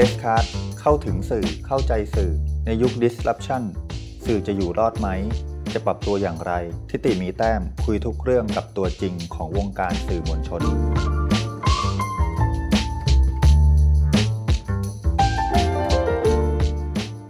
[0.00, 0.46] Press Card
[0.80, 2.32] เข้าถึงสื่อเข้าใจสื่อ
[2.66, 3.62] ในยุค disruption
[4.26, 5.08] สื่อจะอยู่รอดไหม
[5.72, 6.52] จะปรับตัวอย่างไร
[6.90, 10.62] ทิติมีแต้มคุยทุกเรื่องกับตัวจริงของวงการสื่อมวลชน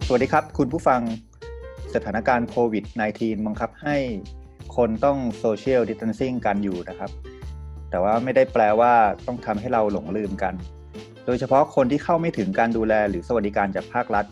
[0.06, 1.00] สวัสดีครับ คุณผู้ฟัง
[1.94, 2.84] สถานการณ์โควิด
[3.16, 3.96] -19 บังคับให้
[4.76, 7.10] คนต้องโซเชียลดิส a ทนซิ่งกันอยู่นะครับ
[7.90, 8.92] แต่ว่าไม่ได้แปลว่า
[9.26, 10.56] ต้องทำให้เราหลงลืมกัน
[11.30, 14.26] โดยเฉพาะคนที่เข้าไม่ถึงการดูแลหรือสวัสดิการจากภาครัฐ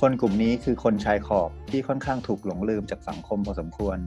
[0.00, 3.98] คนกลุ่มนี้คือคนชายขอบที่ค่อนข้างถูกหลงลืมจากสังคมพอสมควร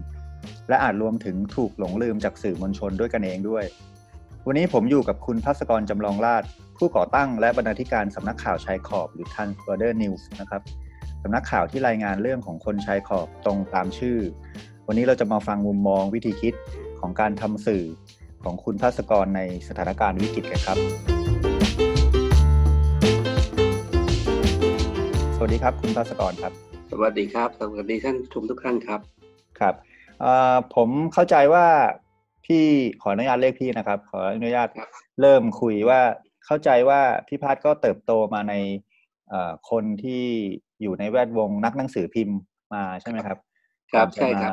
[0.70, 3.64] และอาจรวมถึงถูกหลงลืมจากสื่อมวลชนด้วยกันเองด้วย
[4.48, 6.44] วันนี้ผมอยู่กับคุณพัศกรจำลองราช
[6.78, 10.62] ผู้ก่อตั้งและบรรณาธิการสำนักข่าวชายขอบหรือ Transborder News นะครับ
[11.24, 14.18] สำนักข่าวที่รายงานเรื่องของคนชายขอบตรงตามชื่อ
[14.88, 16.54] วันนี้เราจะมาฟังมุมมองวิธีคิด
[17.00, 17.84] ของการทำสื่อ
[18.44, 21.29] ของคุณภาสกรในสถานการณ์วิกฤตกันครับ
[25.42, 26.54] สวัสดีครับ คุณภาสกรครับ
[26.92, 29.02] สวัสดีครับ สวัสดีท่านชมทุกท่านครับ
[29.60, 29.76] ครับ
[30.76, 31.66] ผมเข้าใจว่า
[32.46, 32.64] พี่
[33.02, 34.70] ขออนุญาตเรียกพี่นะครับ ขออนุญาต
[35.22, 36.02] เริ่มคุยว่า
[36.46, 38.54] เข้าใจว่าพี่พัฒก็เติบโตมาใน
[39.70, 40.24] คนที่
[40.82, 42.38] อยู่ในแวดวงนักหนังสือพิมพ์
[42.74, 43.38] มาใช่ไหมครับ
[43.92, 44.52] ครับใช่ครับ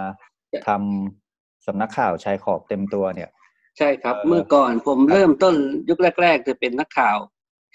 [0.69, 3.31] ทำสำนักข่าวชายขอบเต็มตัวเนี่ย
[3.79, 5.55] ใช่ครับ เมื่อก่อนผมเริ่มต้น
[5.89, 7.17] ยุคแรก ๆ จะเป็นนักข่าว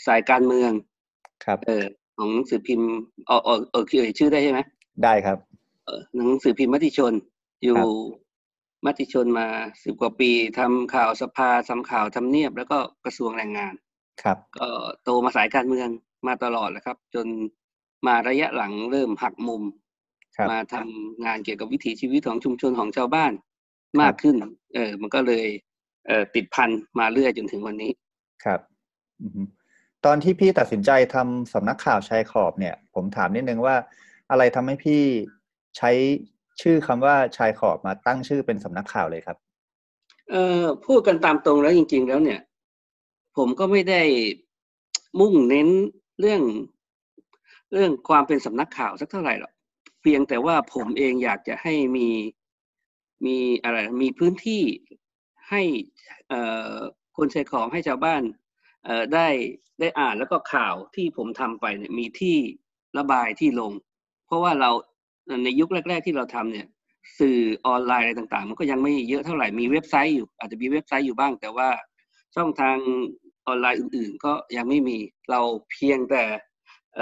[0.07, 0.71] สายการเมือง
[1.47, 1.85] ครับ เออ
[2.21, 2.89] ของหนังสือพิมพ์
[3.27, 4.59] เออเออเออเอ่ยชื่อได้ใช่ไหม
[5.03, 5.37] ได้ครับ
[5.85, 7.13] เออหนังสือพิมพ์มติชน
[7.63, 7.79] อยู่
[8.85, 9.47] มติชนมา
[9.83, 13.73] สิบกว่าปีทำข่าวสภาทำข่าวทำเนียบ แล้วก็กระทรวงแรงงาน
[14.23, 14.67] ครับ ก็
[15.03, 15.89] โตมาสายการเมือง
[16.27, 17.27] มาตลอดแล้วครับ จน
[18.07, 19.63] มาระยะหลังเริ่มหักมุม
[20.49, 23.31] มาทำงานเกี่ยวกับวิถีชีวิตของชุมชนของชาวบ้าน
[24.01, 24.35] มากขึ้น
[24.75, 25.45] เออ มันก็เลย
[26.07, 26.69] เออติดพัน
[26.99, 27.91] มาเรื่อยจนถึงวันนี้
[28.45, 28.59] ครับ
[30.05, 33.75] ตอนที่พี่ตัดสินใจทำสำนักข่าวชายขอบเนี่ย ผมถามนิดนึงว่า
[34.29, 35.01] อะไรทำให้พี่
[35.77, 35.91] ใช้
[36.61, 39.37] ชื่อคำว่าชายขอบมาตั้งชื่อเป็นสำนักข่าวเลยครับ
[40.29, 42.39] เอ่อพูดกันตามตรงแล้วจริง ๆ แล้วเนี่ย
[43.37, 44.01] ผมก็ไม่ได้
[45.19, 45.69] มุ่งเน้น
[46.19, 46.41] เรื่อง
[47.73, 49.53] เรื่องความเป็นสำนักข่าวสักเท่าไหร่หรอก
[50.01, 52.07] เพียงแต่ว่าผมเองอยากจะให้มี
[53.25, 54.63] มีอะไรมีพื้นที่
[55.49, 55.61] ให้
[56.29, 56.41] เอ่
[56.73, 56.75] อ
[57.17, 58.21] คนใช้ของให้ชาวบ้าน
[59.13, 59.27] ได้
[59.79, 62.37] ได้อ่านแล้วก็ข่าวที่ผมทำไปเนี่ยมีที่
[62.97, 63.71] ระบายที่ลง
[64.27, 64.71] เพราะว่าเรา
[65.43, 66.67] ในยุคแรก ๆ ที่เราทำเนี่ย
[67.19, 71.69] สื่อออนไลน์อะไรต่างๆ มันก็ยังไม่เยอะเท่าไหร่มีเว็บไซต์อยู่ อาจจะมีเว็บไซต์อยู่บ้าง แต่ว่า
[72.35, 72.77] ช่องทาง
[73.47, 74.97] ออนไลน์อื่น ๆ ก็ยังไม่มี
[75.29, 75.41] เรา
[75.71, 76.23] เพียงแต่
[76.95, 76.99] เ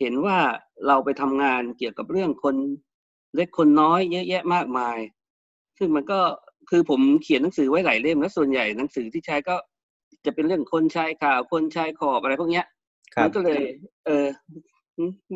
[0.00, 0.38] เห็นว่า
[0.86, 2.56] เราไปทำงานเกี่ยวกับเรื่องคน
[3.34, 4.98] เล็กคนน้อยเยอะแยะมากมาย
[5.78, 6.20] ซึ่งมันก็
[6.70, 9.56] คือผมเขียนหนังสือไว้หลายเล่ม แล้วส่วนใหญ่หนังสือที่ใช้ก็
[10.26, 12.66] จะเป็นเรื่องคนชายข่าวคนชายขอบอะไรพวกเนี้ย
[13.22, 13.62] มันก็เลย
[14.04, 14.26] เออ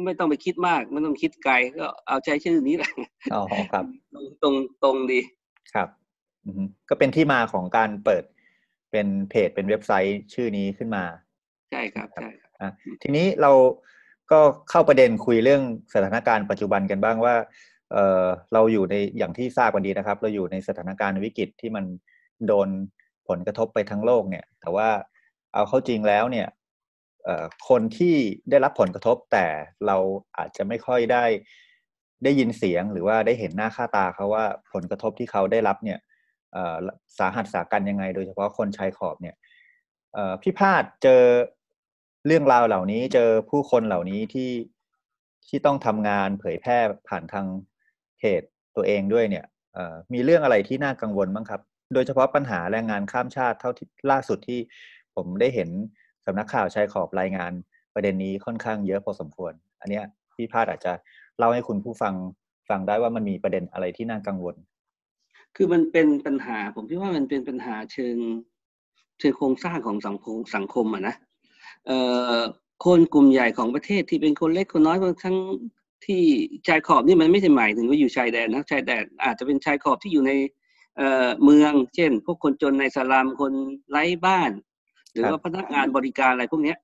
[0.04, 2.92] ไม่ต้องไปคิดมากไม่ต้องคิดไกลก็เอาใจชื่อนี้แหละ
[3.34, 3.84] อ๋อครับ
[4.42, 5.20] ตรงตรงดี
[5.74, 5.88] ครับ
[6.88, 8.24] ก็เป็นที่มาของการเปิด
[8.90, 11.04] เป็นเพจเป็นเว็บไซต์ชื่อนี้ขึ้นมา
[11.70, 12.28] ใช่ครับใช่
[13.02, 13.52] ทีนี้เรา
[14.30, 14.40] ก็
[14.70, 15.62] เข้าประเด็นคุยเรื่อง
[15.94, 17.34] สถานการณ์ปัจจุบันกันบ้างว่า
[17.92, 21.84] เออเราอยู่ในอย่างที่ทราบกันดีนะครับ เราอยู่ในสถานการณ์วิกฤตที่มัน
[22.46, 22.68] โดน
[23.28, 24.88] ผลกระทบไปทั้งโลกเนี่ย แต่ว่า
[25.54, 26.48] เอาเข้าจริงแล้วเนี่ย
[27.68, 28.16] คนที่
[28.50, 29.46] ได้รับผลกระทบแต่
[29.86, 29.96] เรา
[30.36, 31.24] อาจจะไม่ค่อยได้
[32.24, 35.98] ได้ยินเสียงหรือว่าได้เห็นหน้าค่าตาเขาว่าผลกระทบที่เขาได้รับเนี่ย
[37.18, 39.36] สาหัสสากันยังไง โดยเฉพาะคนชายขอบเนี่ย
[40.42, 41.22] พี่พาดเจอ
[42.26, 44.50] เรื่องราวเหล่านี้เจอผู้คนเหล่านี้ที่
[45.48, 46.78] ที่ต้องทำงานเผยแพร่
[47.08, 47.46] ผ่านทาง
[48.18, 48.42] เพจ
[48.76, 49.44] ตัวเองด้วยเนี่ย
[50.12, 51.60] มีเรื่องอะไรที่น่ากังวลบ้างครับ
[51.94, 54.60] โดยเฉพาะปัญหาแรงงานข้ามชาติเท่าที่ล่าสุดที่
[55.14, 55.68] ผมได้เห็น
[56.26, 57.52] สำนักข่าวชายขอบรายงาน
[57.94, 60.00] ประเด็นนี้ค่อนข้างเยอะพอสมควร อันนี้
[60.36, 60.92] พี่พาดอาจจะ
[61.38, 62.14] เล่าให้คุณผู้ฟัง
[62.68, 64.56] ฟังได้ว่ามันมีประเด็นอะไรที่น่ากังวล
[65.56, 68.16] คือมันเป็นปัญหา ผมคิดว่ามันเป็นปัญหาเชิง
[69.18, 71.14] เชิงโครงสร้างของสังคมสังคมอะนะ
[72.84, 75.36] คนกลุ่มใหญ่ของประเทศที่เป็นคนเล็กคนน้อยบางทั้ง
[76.04, 76.22] ที่
[76.66, 80.32] ชายขอบนี่มันไม่ใช่หมายถึงว่าอยู่ชายแดนนะชายแดนอาจจะเป็นชายขอบที่อยู่ใน
[81.44, 83.52] เมือง เช่น พวกคนจนในสลามคน
[83.90, 84.50] ไร้บ้าน
[85.12, 86.74] หรือว่าพนักงานบริการอะไรพวกนี้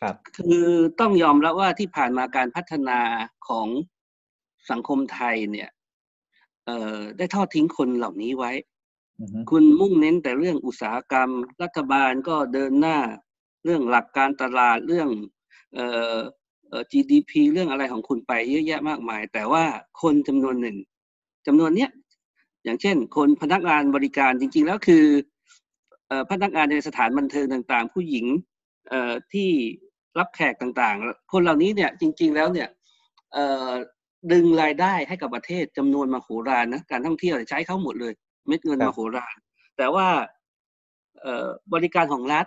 [0.00, 0.66] ครับ คือ
[1.00, 3.00] ต้องยอมรับว่าที่ผ่านมาการพัฒนา
[3.48, 3.68] ของ
[4.70, 5.68] สังคมไทยเนี่ย
[7.18, 8.52] ได้ทอดทิ้งคนเหล่านี้ไว้
[9.50, 11.30] คุณมุ่งเน้นแต่เรื่องอุตสาหกรรม
[11.62, 12.98] รัฐบาลก็เดินหน้า
[13.64, 15.08] เรื่องหลักการตลาดเรื่อง
[15.74, 16.18] เอ่อ
[16.68, 19.64] เอ่อ GDP เรื่องอะไรของคุณไปเยอะแยะมากมาย แต่ว่า
[20.02, 20.76] คนจำนวนหนึ่ง
[21.46, 21.90] จำนวนเนี้ย
[22.68, 25.04] อย่างเช่น คนพนักงานบริการจริง ๆ แล้วคือ
[26.08, 28.26] เอ่อพนักงานในสถานบันเทิงต่างๆ ผู้หญิง
[28.88, 29.50] เอ่อที่
[30.18, 32.68] รับแขกต่างๆ คนเหล่านี้เนี่ยจริง ๆ แล้วเนี่ย
[33.32, 33.70] เอ่อ
[34.32, 38.12] ดึงรายได้ให้กับประเทศจำนวนมโหฬารนะการท่องเที่ยวใช้เขาหมดเลย
[38.46, 39.34] เม็ดเงินมโหฬาร
[39.76, 40.06] แต่ว่า
[41.20, 42.46] เอ่อบริการของรัฐ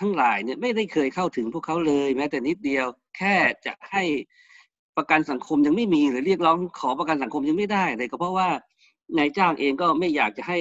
[0.00, 2.86] ทั้งหลายเนี่ยไม่ได้เคยเข้าถึงพวกเขาเลย แม้แต่นิดเดียว
[3.16, 3.34] แค่
[3.66, 4.04] จะให้
[4.96, 8.48] ประกันสังคมยังไม่มีหรือเรียกร้องขอประกันสังคมยังไม่ได้เลยก็เพราะว่า
[9.18, 10.58] นายจ้างเองก็ไม่อยากจะให้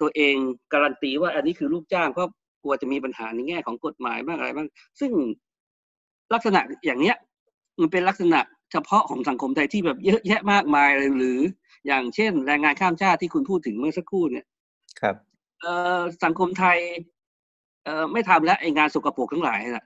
[0.00, 0.34] ตัวเอง
[0.72, 2.30] การันตีว่าอันนี้คือลูกจ้างเพราะ
[2.62, 4.68] กลัวจะมีปัญหาในแง่ของกฎหมายบ้างอะไรบ้าง
[5.00, 5.12] ซึ่ง
[6.34, 7.16] ลักษณะอย่างเนี้ย
[7.80, 8.40] มันเป็นลักษณะ
[8.72, 11.40] เฉพาะของสังคมไทยที่แบบเยอะแยะมากมายเลยหรือ
[11.86, 14.46] อย่างเช่น แรงงานข้ามชาติที่คุณพูดถึงเมื่อสักครู่เนี่ย
[15.00, 15.16] ครับ
[15.60, 16.78] เอ่อสังคมไทย
[17.84, 19.84] เอ่อไม่ทำแล้วไอ้งานสกปรกทั้งหลายนะ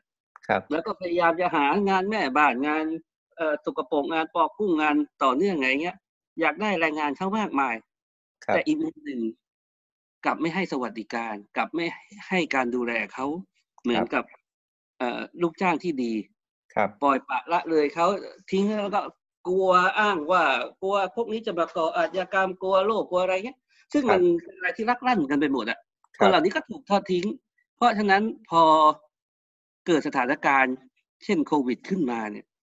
[0.49, 2.85] ครับ แล้วก็พยายามจะหางานแม่บ้านงาน
[3.37, 5.97] เอ่อสกปรกงานปอกกุ้งงานต่อเนื่องไงเงี้ย
[6.41, 7.75] อยากได้แรงงานเข้ามากมาย
[8.53, 9.21] แต่อีกมุมหนึ่ง
[10.25, 11.87] กลับไม่ให้สวัสดิการ กลับไม่
[12.29, 13.27] ให้การดูแลเขา
[13.83, 14.25] เหมือนกับ
[14.99, 16.13] เอ่อลูกจ้างที่ดี
[16.75, 18.07] ครับปล่อยปะละเลยเขา
[18.51, 19.01] ทิ้งแล้วก็
[19.49, 20.43] กลัวอ้างว่า
[20.83, 23.59] กลัวพวกนี้จะมาก่ออาชญากรรมกลัวโรคกลัวอะไรเงี้ย
[23.93, 25.79] ซึ่งมันเป็นอะไรที่รักลั่นกันไปหมดอะ
[26.21, 27.27] คนเหล่านี้ก็ถูกทอดทิ้ง
[27.77, 28.63] เพราะฉะนั้นพอ
[29.87, 30.75] เกิดสถานการณ์
[31.25, 32.54] เช่นโควิดขึ้นมาเนี่ยครับ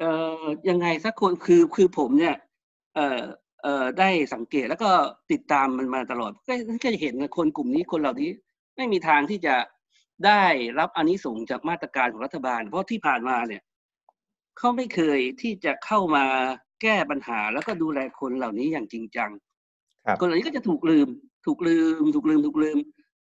[0.00, 0.10] เอ่
[0.40, 2.36] อยังไงสักคนคือคือผมเนี่ย
[2.94, 3.20] เอ่อ
[3.62, 4.90] เอ่อได้สังเกตแล้วก็
[5.32, 6.54] ติดตามมันมาตลอดก็
[6.84, 8.30] ก็จะเห็นคนกลุ่มนี้คนเหล่านี้
[8.76, 9.56] ไม่มีทางที่จะ
[10.26, 10.42] ได้
[10.78, 13.62] รับอนนิสงส์จากมาตรการของรัฐบาล เพราะที่ผ่านมาเนี่ย
[14.58, 16.24] เขาไม่เคยที่จะเข้ามา
[16.82, 19.30] แก้ปัญหาแล้วก็ดูแลคนเหล่านี้อย่างจริงจัง
[20.20, 21.08] คนเหล่านี้ก็จะถูกลืม
[21.46, 22.78] ถูกลืม ถูกลืม ถูกลืม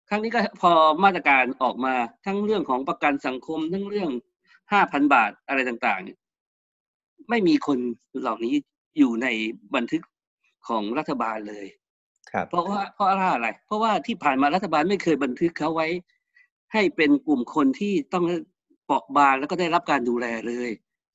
[0.10, 0.72] ครั้งนี้ก็พอ
[1.04, 1.94] มาตรการออกมา
[2.26, 4.10] ทั้งเรื่องของประกันสังคมทั้งเรื่อง
[4.72, 6.18] ห้าพันบาทอะไรต่างๆเนี่ย
[7.30, 7.80] ไม่มีคน
[8.22, 8.54] เหล่านี้
[8.98, 9.28] อยู่ใน
[9.76, 10.02] บันทึก
[10.68, 11.66] ของรัฐบาลเลย
[12.32, 15.88] ครับเพราะว่าเพราะอะไร เพราะว่าที่ผ่านมารัฐบาลไม่เคยบันทึกเขาไว้
[16.74, 18.26] ให้เป็นกลุ่มคนที่ต้อง
[18.86, 20.70] เปราะบางแล้วก็ได้รับการดูแลเลย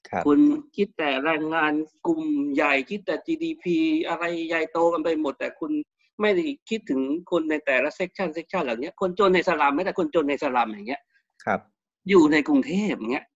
[0.08, 0.38] ครับคุณ
[0.76, 1.72] คิดแต่แรงงาน
[2.06, 2.22] กลุ่ม
[2.54, 3.64] ใหญ่คิดแต่ GDP
[4.08, 5.72] อะไรใหญ่โตกันไปหมด แต่คุณ
[6.20, 7.00] ไม่ได้คิดถึง
[7.30, 11.02] คนในแต่ละ section section เหล่านี้คนจนในสลัมไม่แต่คนจนในสลัมอย่างเงี้ย
[11.44, 11.60] ครับ
[12.08, 13.35] อยู่ในกรุงเทพอย่างเงี้ยอือฮ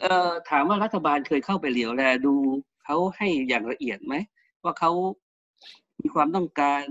[0.00, 2.34] เอ่อถามว่ารัฐบาลเคยเข้าไปเหลียวแลดู
[2.84, 4.14] เขาให้อย่างละเอียดไหม
[4.64, 4.90] ว่าเขา
[6.00, 6.82] มีความต้องการ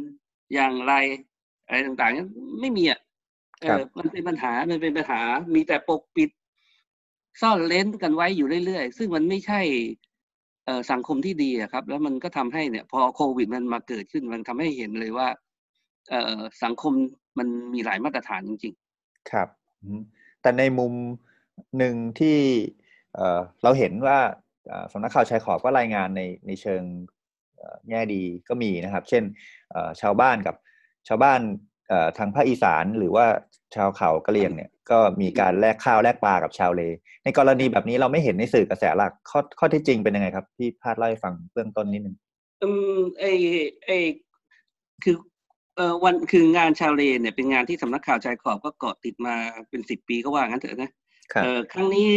[0.53, 0.93] อย่างไร
[1.65, 2.29] อะไรต่างๆนั้น
[2.61, 2.99] ไม่มีอะ
[3.61, 5.21] เออมันเป็นปัญหามันเป็นปัญหา
[5.55, 6.29] มีแต่ปกปิด
[7.41, 9.61] ซ่อนเล้นกันไว้อยู่เรื่อยๆ ซึ่งมันไม่ใช่
[10.65, 15.27] เอ่อสังคมที่ดีอะครับ แล้วมันก็ทำให้เนี่ย พอโควิดมันมาเกิดขึ้นมันทำให้เห็นเลยว่า
[16.09, 16.93] เอ่อสังคม
[17.37, 18.73] มันมีหลายมาตรฐานจริง
[19.31, 19.47] ครับ
[19.83, 20.01] อืม
[20.41, 20.93] แต่ในมุม
[21.77, 22.39] หนึ่งที่
[23.63, 24.17] เราเห็นว่า
[24.91, 26.83] สำนักข่าวชายขอบก็รายงานในในเชิง
[27.89, 29.23] แง่ดีก็มีนะครับ เช่น
[30.01, 30.55] ชาวบ้านกับ
[31.07, 31.39] ชาวบ้าน
[32.17, 33.25] ทางภาคอีสานหรือว่า
[33.75, 36.81] ชาวเขากะเหรี่ยงเนี่ยก็มีการแลกข้าวแลกปลากับชาวเล
[37.23, 42.15] ในกรณีแบบนี้เราไม่เห็นในสื่อกระแสหลักข้อข้อที่จริงเป็นยังไงครับพี่พาดเล่าให้ฟังเบื้องต้นนิดนึง
[42.63, 43.25] อืมไอ
[43.85, 43.91] ไอ
[45.03, 45.15] คือ
[45.75, 49.35] เอ่อวันคืองานชาวเลเนี่ยเป็นงานที่สำนักข่าวชายขอบก็เกาะติดมา
[49.69, 50.91] เป็นสิบปีก็ว่างั้นเถอะนะ
[51.43, 52.09] เออครั้งนี้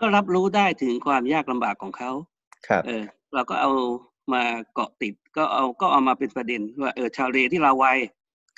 [0.00, 2.10] ก็รับรู้ได้ถึงความยากลำบากของเขา
[2.68, 3.02] ครับ เออ
[3.34, 3.70] เราก็เอา
[4.32, 4.42] มา
[4.74, 7.98] เกาะติดก็เอาก็เอามาเป็นประเด็นว่าเออชาวเลที่เราวัย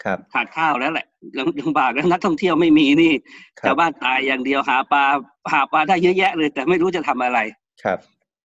[0.04, 1.06] ครับขาดข้าวแล้วแหละ
[1.38, 3.12] ลำลำบากแล้วนักท่องเที่ยวไม่มีนี่
[3.58, 5.04] ครับชาวบ้านตายอย่างเดียวหาปลา
[5.52, 7.38] หาปลาได้เยอะแยะเลย แต่ไม่รู้จะทำอะไร
[7.82, 7.98] ครับ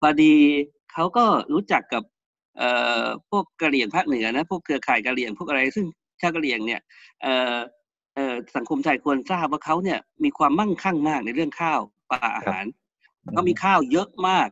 [0.02, 0.34] พอดี
[0.94, 2.04] เขาก็รู้จักกับ
[2.58, 2.70] เอ่
[3.02, 5.86] อพวกกะเหรี่ยงภาคเหนือนะพวกเครือข่ายกะเหรี่ยงพวกอะไรซึ่ง
[6.22, 6.82] ชาวกะเหรี่ยงเนี่ย
[7.22, 7.60] เอ่อเอ่อ
[8.56, 11.80] สังคมไทยควรทราบว่าเขาเนี่ยมีความมั่งคั่งมากในเรื่องข้าว
[12.10, 12.66] ปลาอาหาร
[13.34, 14.50] เขามีข้าวเยอะมาก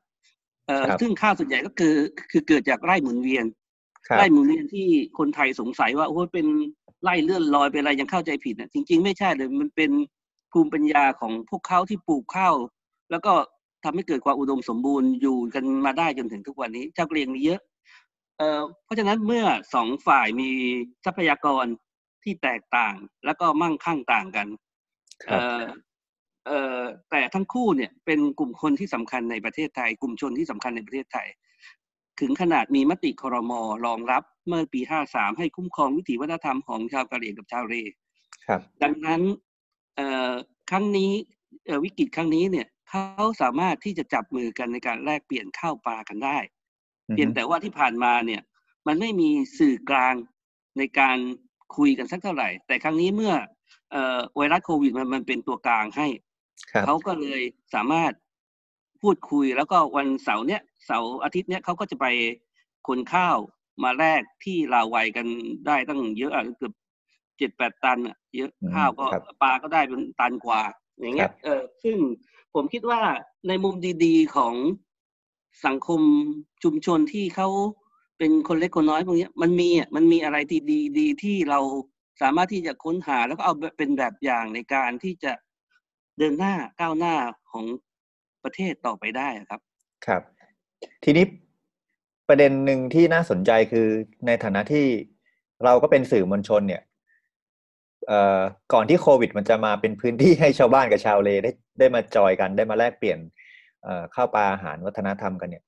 [0.68, 1.96] เอ่อครับซึ่งข้าวส่วนใหญ่ก็คือ
[2.32, 3.46] คือเกิดจากไร่หมุนเวียน
[4.08, 4.88] ครับไร่หมุนเวียนที่
[5.18, 6.46] คนไทยสงสัยว่าโอ้ยเป็น
[7.04, 9.92] ไร่เลื่อนลอยเป็นอะไรยังเข้าใจผิดนะจริง ๆ ไม่ใช่เลยมันเป็น
[10.52, 12.56] ภูมิปัญญาของพวกเขาที่ปลูกข้าว
[13.12, 13.34] แล้วก็
[13.84, 17.62] ทำให้เกิดความอุดมสมบูรณ์อยู่กันมาได้จนถึงทุกวันนี้เจ้ากะเหรียงมีเยอะ
[18.38, 20.50] เอ่อเพราะฉะนั้นเมื่อสองฝ่ายมี
[21.06, 21.66] ทรัพยากร
[22.24, 24.48] ที่แตกต่างแล้วก็มั่งคั่งต่างกัน
[25.26, 25.64] ครัเอ่บอ
[26.48, 26.80] เอ่อ
[27.12, 31.28] แต่ทั้งคู่เนี่ยเป็นกลุ่มคนที่สำคัญในประเทศไทย กลุ่มชนที่สำคัญในประเทศไทย
[32.20, 33.52] ถึงขนาดมีมติครม
[33.86, 37.76] รองรับเมื่อปี 53 ให้คุ้มครองวิถีวัฒนธรรมของชาวกะเหรี่ยงกับชาวเร
[38.48, 39.22] ครับดังนั้น
[39.96, 40.32] เอ่อ
[40.70, 41.12] ครั้งนี้
[41.66, 46.38] เอ่อวิกฤตครั้งนี้เนี่ยเขาสามารถที่จะจับมือกันในการแลกเปลี่ยนข้าวปลากันได้
[47.10, 48.42] อือฮึเพียงแต่ว่าที่ผ่านมาเนี่ย
[48.88, 50.16] มันไม่มีสื่อกลาง
[50.78, 51.18] ในการ
[51.78, 53.34] คุยกันสักเท่าไหร่ แต่ครั้งนี้เมื่อ
[53.92, 56.08] เอ่อไวรัสโควิดมันมันเป็นตัวกลางให้
[56.72, 57.42] ครับเขาก็เลย
[57.74, 58.12] สามารถ
[59.02, 62.06] พูดคุยแล้วก็วันเสาร์เนี้ยเสาร์อาทิตย์เนี้ยเขาก็จะไป
[62.88, 63.38] ขนข้าว
[63.84, 65.28] มาแลกที่ลาวไวยกัน
[65.68, 66.74] ได้ตั้งเยอะอะเกือบ
[67.38, 70.62] เจ็ดแปดตันอะเยอะอืมข้าวก็ครับปลาก็ได้เป็นตันกว่า
[71.00, 71.98] อย่างเงี้ยเออซึ่ง
[72.54, 73.02] ผมคิดว่า
[73.48, 73.76] ในมุม
[74.06, 74.54] ดี ๆของ
[75.66, 76.02] สังคม
[76.64, 77.50] ชุมชนที่เขา
[78.24, 81.60] เป็นคนเล็กคนน้อยพวกนี้มันมีอะมันมีอะไรที่ดีดีที่เรา
[82.22, 85.34] สามารถที่จะค้นหาแล้วก็เอาเป็นแบบอย่างในการที่จะ
[86.18, 87.16] เดินหน้าก้าวหน้า
[87.52, 87.66] ของ
[88.44, 89.62] ประเทศต่อไปได้ครับ
[90.06, 90.22] ครับ
[91.04, 91.26] ทีนี้
[92.28, 93.88] ประเด็นหนึ่งที่น่าสนใจคือ
[94.28, 94.86] ในฐานะที่
[95.64, 96.82] เราก็เป็นสื่อมวลชนเนี่ย
[98.08, 98.42] เอ่อ
[98.74, 103.20] ก่อนที่โควิด มันจะมาเป็นพื้นที่ให้ชาวบ้านกับชาวเลได้ได้มาจอยกันได้มาแลกเปลี่ยน
[104.14, 105.64] เข้าวปลาอาหารวัฒนธรรมกันเนี่ย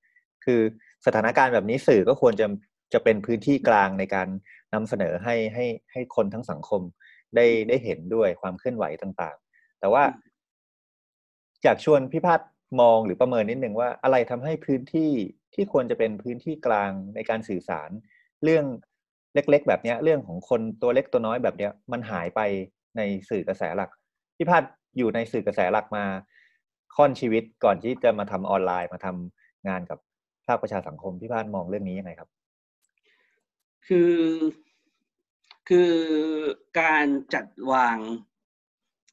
[0.45, 0.61] คือ
[1.05, 2.47] สถานการณ์แบบนี้สื่อก็ควรจะ
[2.93, 4.27] จะเป็นพื้นที่กลางในการ
[4.73, 6.81] นำเสนอให้ให้ให้คนทั้งสังคม
[7.35, 10.03] ได้ได้เห็นด้วยความเคลื่อนไหวต่างๆ แต่ว่า
[11.63, 12.41] อยากชวนพี่พัฒ
[12.81, 15.11] มองหรือประเมินนิดนึงว่าอะไรทำให้พื้นที่
[15.53, 17.89] ที่ควรจะเป็นพื้นที่กลางในการสื่อสาร
[18.43, 18.65] เรื่อง
[19.35, 22.41] เล็ก ๆ แบบนี้เรื่องของคนตัวเล็กตัวน้อยแบบเนี้ย มันหายไป
[22.97, 23.89] ในสื่อกระแสหลัก
[24.37, 24.63] พี่พัฒ
[24.97, 26.05] อยู่ในสื่อกระแสหลักมา
[26.95, 29.99] ค่อนชีวิตก่อนที่จะมาทำออนไลน์มาทำงานกับ
[30.47, 32.29] ภาคประชาสังคมพี่พัฒมองเรื่องนี้ยังไงครับ
[33.87, 34.15] คือ
[35.69, 35.93] คือ
[36.79, 37.97] การจัดวาง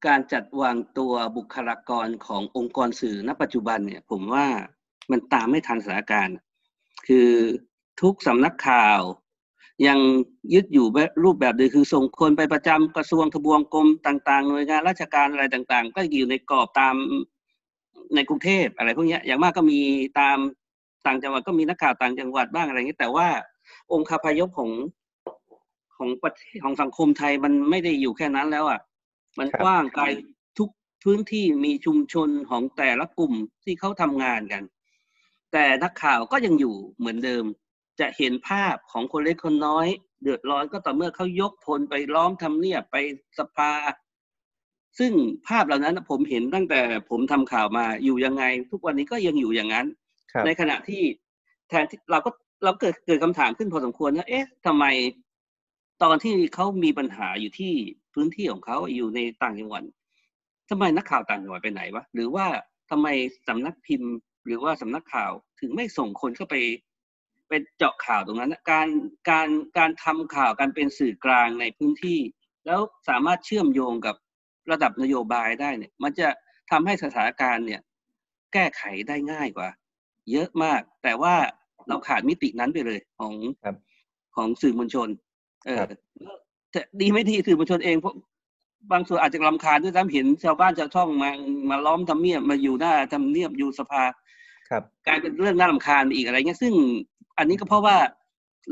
[0.07, 4.47] การจัดวางตัวบุคลากรขององค์กรสื่อณปัจจุบันเนี่ย ผมว่า
[5.11, 6.37] มันตามไม่ทันสถานการณ์
[7.09, 7.31] คือ
[8.03, 9.01] ทุกสำนักข่าว
[9.87, 9.99] ยัง
[10.55, 10.87] ยึดอยู่
[11.25, 16.95] รูปแบบเดิมคือส่งคนไปประจำกระทรวงทบวงกรมต่างๆ หน่วยงานราชการอะไรต่างๆ ก็อยู่ในกรอบตาม
[18.15, 19.81] ในกรุงเทพอะไรพวกนี้อย่างมากก็มี
[20.21, 20.39] ตาม
[21.07, 23.29] ต่างจังหวัดก็มีนักข่าวต่างจังหวัดบ้างอะไรอย่างนี้แต่ว่า
[23.93, 24.71] องค์คาพยพของ
[25.97, 28.81] ของประเทศของสังคมไทยมันไม่ได้อยู่แค่นั้นแล้วอะ
[29.39, 30.05] มันกว้างไกล
[30.59, 30.69] ทุก
[31.05, 33.33] พื้นที่มีชุมชนของแต่ละกลุ่ม
[33.65, 34.63] ที่เขาทำงานกัน
[35.53, 37.45] แต่นักข่าวก็ยังอยู่เหมือนเดิม
[38.01, 39.87] จะเห็นภาพของคนเล็กคนน้อย
[40.23, 42.97] เดือดร้อนก็ต่อเมื่อเขายกพลไปล้อมทำเนียบไป
[43.39, 43.73] สภา
[44.99, 45.13] ซึ่ง
[45.47, 46.81] ภาพเหล่านั้นผมเห็นตั้งแต่
[47.11, 49.87] ผมทำข่าวมาอยู่ยังไง ทุกวันนี้ก็ยังอยู่อย่างนั้น
[50.47, 51.03] ในขณะที่
[51.69, 52.31] แทนที่เราก็
[52.65, 54.85] เราเกิดเกิดคำถามขึ้นพอสมควรว่าเอ๊ะทำไม
[56.03, 57.73] ตอนที่เขามีปัญหาอยู่ที่
[58.15, 59.83] พื้นที่ของเขาอยู่ในต่างจังหวัด
[60.71, 62.47] ทำไมนักข่าวต่างจังหวัดไปไหนวะหรือว่า
[62.91, 63.07] ทำไม
[63.49, 64.11] สำนักพิมพ์
[64.47, 66.57] หรือว่าสำนักข่าวถึงไม่ส่งคนเข้าไป
[67.49, 68.89] ไปเจาะข่าวตรงนั้นการ
[69.31, 72.19] การการทำข่าวการเป็นสื่อกลางในพื้นที่
[72.67, 74.17] แล้วสามารถเชื่อมโยงกับ
[74.71, 76.29] ระดับนโยบายได้เนี่ย มันจะ
[76.71, 77.81] ทำให้สถานการณ์เนี่ย
[78.53, 79.69] แก้ไขได้ง่ายกว่า
[80.33, 81.35] เยอะมาก แต่ว่า
[81.89, 83.33] เราขาดมิตินั้นไปเลยของ
[84.37, 85.09] ของสื่อมวลชน
[85.67, 85.83] เออ
[86.73, 88.15] แต่ดีไม่ดีสื่อมวลชนเองพวก
[88.93, 91.31] บางส่วนอาจจะลำคาญด้วยซ้ำเห็นชาวบ้านชาวช่องมา
[91.71, 94.03] มาล้อมทำเนียบมาอยู่หน้าทำเนียบอยู่สภา
[94.71, 96.75] ครับกลายเป็นเรื่องน่าลำคาญอีกอะไรเงี้ยซึ่ง
[97.39, 97.97] อันนี้ก็เพราะว่า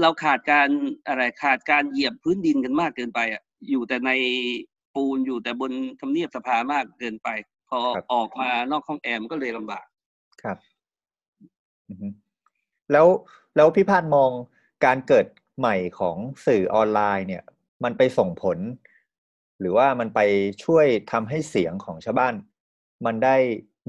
[0.01, 0.69] เราขาดการ
[1.09, 4.11] อะไรขาดการเหยียบพื้นดินกันมากเกินไปอะอยู่แต่ใน
[4.95, 7.29] ปูนอยู่แต่บนทำเนียบสภามากเกินไป
[7.69, 7.79] พอ
[8.13, 9.87] ออกมานอกห้องแอมก็เลยลำบาก
[10.43, 10.57] ครับ
[12.93, 13.07] แล้ว
[13.57, 14.31] แล้วพี่พาดมอง
[14.85, 15.27] การเกิด
[15.59, 16.17] ใหม่ของ
[16.47, 17.45] สื่อออนไลน์เนี่ย
[17.85, 18.59] มันไปส่งผล
[19.61, 20.21] หรือว่ามันไป
[20.65, 22.35] ช่วยทำให้เสียงของชาวบ้าน
[23.07, 23.37] มันได้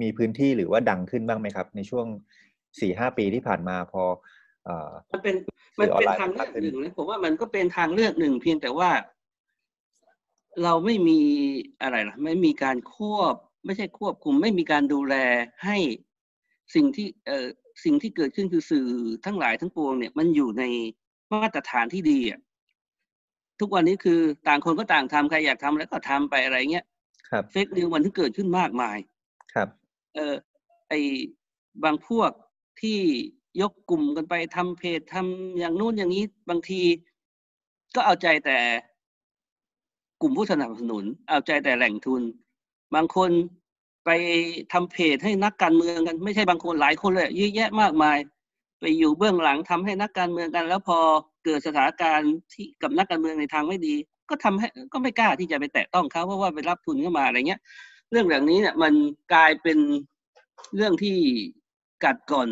[0.01, 2.05] มีพื้นที่หรือว่าดังขึ้นบ้างไหมครับ ในช่วง
[2.79, 4.03] สี่ห้าปีที่ผ่านมาพอ
[4.67, 4.69] อ
[5.11, 5.35] มันเป็น
[5.79, 8.89] มันเป็นทางเลือกหนึ่งนะผมว่ามันก็เป็นทางเลือกหนึ่งเพียงแต่ว่า
[10.63, 11.19] เราไม่มี
[11.81, 15.15] อะไรล่ะ ไม่มีการควบ ไม่ใช่ควบคุม ไม่มีการดูแล
[15.63, 15.77] ให้
[16.75, 17.47] สิ่งที่เอ่อ
[17.83, 18.87] สิ่งที่เกิดขึ้นคือสื่อ
[19.25, 20.63] ทั้งหลายทั้งปวงเนี่ยมันอยู่ใน
[21.31, 22.39] มาตรฐานที่ดีอะ
[23.59, 26.85] ทุกวันนี้คือต่างคนก็ต่างทำใครอยากทำแล้วก็ทำไปอะไรเงี้ย
[27.29, 28.97] ครับเฟกนิวมันที่เกิดขึ้นมากมาย
[29.53, 29.67] ครับ
[30.15, 30.35] เออ
[30.89, 30.93] ไอ
[31.83, 32.31] บางพวก
[32.81, 32.99] ที่
[33.61, 36.81] ยกกลุ่มกันไปทำเพจทำอย่างนู้นอย่างนี้บางที
[37.95, 38.57] ก็เอาใจแต่
[40.21, 42.21] กลุ่มผู้สนับสนุน เอาใจแต่แหล่งทุน
[42.95, 43.31] บางคน
[44.11, 44.19] ไป
[44.73, 48.17] ทำเพจให้นักการเมืองกันไม่ใช่บางคนหลายคนเลยเยอะแยะมากมาย
[48.79, 50.97] ไปอยู่เบื้องหลังทำให้นักการเมืองกัน แล้วพอ
[51.45, 53.95] เกิดสถานการณ์ที่กับนักการเมืองในทางไม่ดี
[54.29, 57.61] ก็ทำให้ก็ไม่กล้าที่จะไปแตะต้องเขาเพราะว่าไปรับทุนเข้ามาอะไรเงี้ย
[58.11, 58.93] เรื่องแบบนี้เนี่ยมัน
[59.33, 59.79] กลายเป็น
[60.75, 61.17] เรื่องที่
[62.03, 62.49] กัดก่อน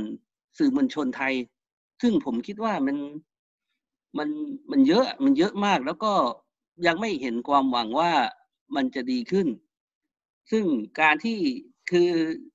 [0.58, 1.34] สื่อมวลชนไทย
[2.02, 2.98] ซึ่งผมคิดว่ามัน
[4.18, 4.30] มัน
[4.72, 6.14] มันเยอะมันเยอะมากแล้วก็
[6.86, 8.12] ยังไม่เห็นความหวังว่า
[8.76, 9.48] มันจะดีขึ้น
[10.52, 10.66] ซึ่ง
[11.02, 11.38] การที่
[11.92, 12.10] คือ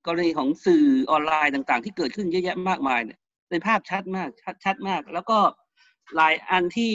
[0.07, 3.19] กรณีของสื่อออนไลน์ต่างๆ ที่เกิดขึ้นเยอะแยะมากมายเนี่ย
[3.49, 5.39] เป็นภาพชัดมากชัดชัดมาก แล้วก็
[6.17, 6.95] หลายอันที่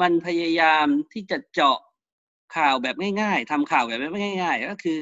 [0.00, 1.78] มันพยายามที่จะเจาะ
[2.56, 4.00] ข่าวแบบง่าย ๆทำข่าวแบบ
[4.42, 5.00] ง่าย ๆ ก็คือ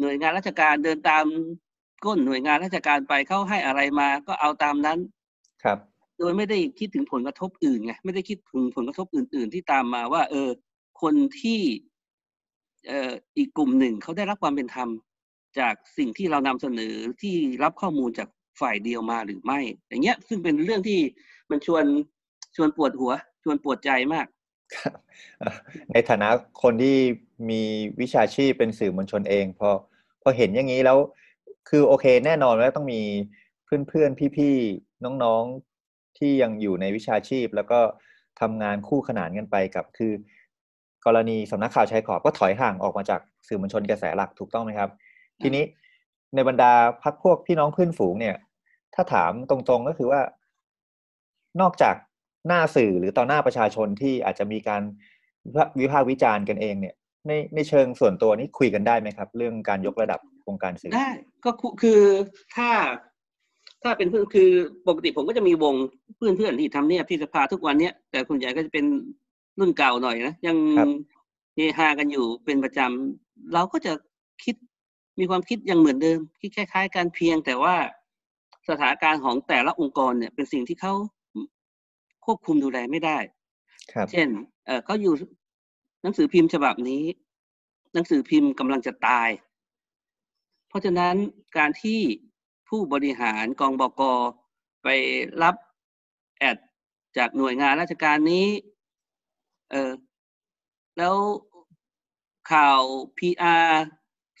[0.00, 1.24] หน่วยงานราชการเดินตาม
[2.04, 4.98] ก้นหน่วยงานราชการไปเขาให้อะไรมาก็เอาตามนั้น
[5.64, 5.78] ครับ
[6.18, 10.50] โดยไม่ได้คิดถึงผลกระทบอื่นไงไม่ได้คิดถึงผลกระทบอื่น ๆ ที่ตามมาว่า เออ
[11.02, 11.60] คนที่
[11.95, 14.88] เอีกกลุ่มหนึ่งเขาได้รับความเป็นธรรม
[15.58, 18.28] จากสิ่งที่เรานำเสนอที่รับข้อมูลจาก
[18.60, 21.00] ฝ่ายเดียวมาหรือไม่ อย่างเงี้ย ซึ่งเป็นเรื่องที่
[21.50, 21.84] มันชวน
[22.56, 23.12] ชวนปวดหัว
[23.42, 24.26] ชวนปวดใจมาก
[25.90, 26.28] ในฐานะ
[26.62, 26.96] คนที่
[27.50, 27.62] มี
[28.00, 29.70] วิชาชีพเป็นสื่อมวลชนเองพอ
[30.22, 30.98] พอเห็นอย่างนี้แล้ว
[31.68, 33.02] คือโอเค แน่นอนว่าต้องมี
[33.64, 37.80] เพื่อนๆพี่ๆน้องๆที่ยังอยู่ในวิชาชีพ แล้วก็
[38.40, 40.12] ทำงานคู่ขนานกันไปกับ คือ
[41.06, 44.90] กรณีสำนักข่าวชายขอบก็ถอยห่างออกมาจากสื่อมวลชนกระแสหลักถูกต้องไหมครับ
[45.42, 45.64] ทีนี้
[46.34, 46.72] ในบรรดา
[47.02, 48.36] พักพวกพี่น้องเพื่อนฝูงเนี่ย
[48.94, 50.20] ถ้าถามตรงๆก็คือว่า
[51.60, 51.94] นอกจาก
[52.46, 54.82] หน้าสื่อหรือต่อหน้าประชาชนที่อาจจะมีการ
[55.80, 56.94] วิพากษ์วิจารณ์กันเองเนี่ย
[57.26, 61.10] ในในเชิงส่วนตัวนี้คุยกันได้ไหมครับ เรื่องการยกระดับวงการสื่อได้
[61.44, 62.00] ก็คุคือ
[62.56, 62.70] ถ้า
[63.82, 64.50] ถ้าเป็นเพื่อนคือ
[64.88, 65.74] ปกติผมก็จะมีวง
[66.16, 68.84] เพื่อนเพื่อนๆที่ทำเนี่ยที่สภาทุกวันเนี้ยแต่คุณใหญ่ก็จะเป็น
[69.58, 70.88] รุ่นเก่าหน่อยนะยังครับ
[71.54, 73.92] เฮฮากันอยู่เป็นประจำเราก็จะ
[74.44, 74.54] คิด
[75.18, 77.76] มีความคิดยังเหมือนเดิมคิดคล้าย ๆ กันเพียงแต่ว่า
[78.68, 80.94] สถานการณ์ของแต่ละองค์กรเนี่ย เป็นสิ่งที่เขา
[82.24, 83.18] ควบคุมดูแลไม่ได้
[83.92, 84.28] ครับเช่น
[84.66, 85.14] เออเขาอยู่
[86.02, 87.04] หนังสือพิมพ์ฉบับนี้
[87.94, 89.28] หนังสือพิมพ์กำลังจะตาย
[90.68, 91.14] เพราะฉะนั้น
[91.56, 92.00] การที่
[92.68, 94.02] ผู้บริหารกองบก
[94.82, 94.88] ไป
[95.42, 95.54] รับ
[96.38, 96.56] แอด
[97.18, 98.46] จากหน่วยงานราชการนี้
[99.70, 99.92] เออ
[100.98, 101.16] แล้ว
[102.52, 102.80] ข่าว
[103.18, 103.70] PR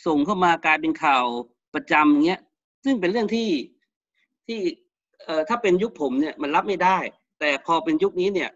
[0.06, 1.24] ส่งเข้ามากลายเป็นข่าว
[1.74, 2.40] ประจำเงี้ย
[2.84, 3.50] ซึ่งเป็นเรื่องที่
[4.46, 4.58] ที่
[5.24, 6.98] เอ่อถ้าเป็นยุคผมเนี่ยมันรับไม่ได้
[7.40, 8.50] แต่พอเป็นยุคนี้เนี่ย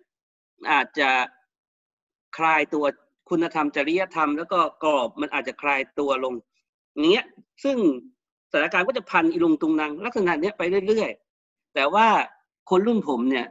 [0.73, 1.11] อาจจะ
[2.37, 2.85] คลายตัว
[3.29, 6.35] คุณธรรมจริยธรรมแล้วก็กรอบมันอาจจะคลายตัวลง
[6.93, 7.27] อย่างเงี้ย
[7.65, 7.77] ซึ่ง
[8.51, 12.07] สถานการณ์ก็จะพันอีลงตุงนางลักษณะเนี้ยไปเรื่อยๆ แต่ว่า
[12.71, 13.47] คนรุ่นผมเนี่ย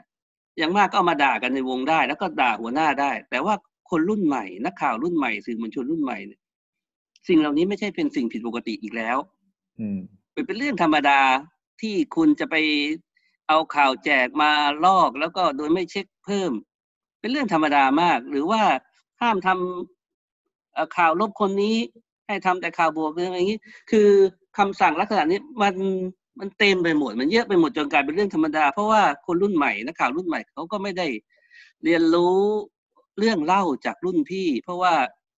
[0.59, 3.53] อย่างมากก็เอามาด่ากันในวงได้ แล้วก็ด่าหัวหน้าได้ แต่ว่า
[3.89, 6.41] คนรุ่นใหม่ นักข่าวรุ่นใหม่สื่อมวลชนรุ่นใหม่เนี่ย
[7.27, 9.17] สิ่งเหล่านี้ไม่ใช่เป็นสิ่งผิดปกติอีกแล้ว
[9.79, 9.99] อืม
[10.33, 11.21] เป็นเป็นเรื่องธรรมดา
[11.81, 12.55] ที่คุณจะไป
[13.47, 14.51] เอาข่าวแจกมา
[14.85, 16.51] ลอกแล้วก็โดยไม่เช็คเพิ่ม
[17.19, 18.61] เป็นเรื่องธรรมดามาก หรือว่า
[19.21, 21.75] ห้ามทำเอ่อข่าวลบคนนี้
[22.27, 23.59] ให้ทำแต่ข่าวบวกเรื่องอย่างนี้
[23.91, 24.09] คือ
[24.57, 25.75] คำสั่งลักษณะนี้มัน
[26.39, 31.07] มันเต็มไปหมด มันเยอะไปหมดจนกลายเป็นเรื่องธรรมดา เพราะว่าคนรุ่นใหม่นักข่าวรุ่นใหม่เขาก็ไม่ได้
[31.83, 32.37] เรียนรู้
[33.19, 34.93] เรื่องเล่าจากรุ่นพี่ เพราะว่า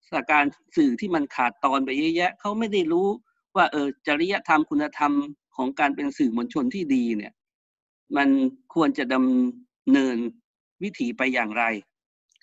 [0.08, 3.08] สถานการณ์สื่อที่มันขาดตอนไปเยอะแยะเขาไม่ได้รู้
[3.56, 5.12] ว่าเออจริยธรรมคุณธรรม
[5.56, 7.34] ของการเป็นสื่อมวลชนที่ดีเนี่ย
[8.18, 8.30] มัน
[8.74, 10.18] ควรจะดำเนิน
[10.84, 11.64] วิถีไปอย่างไร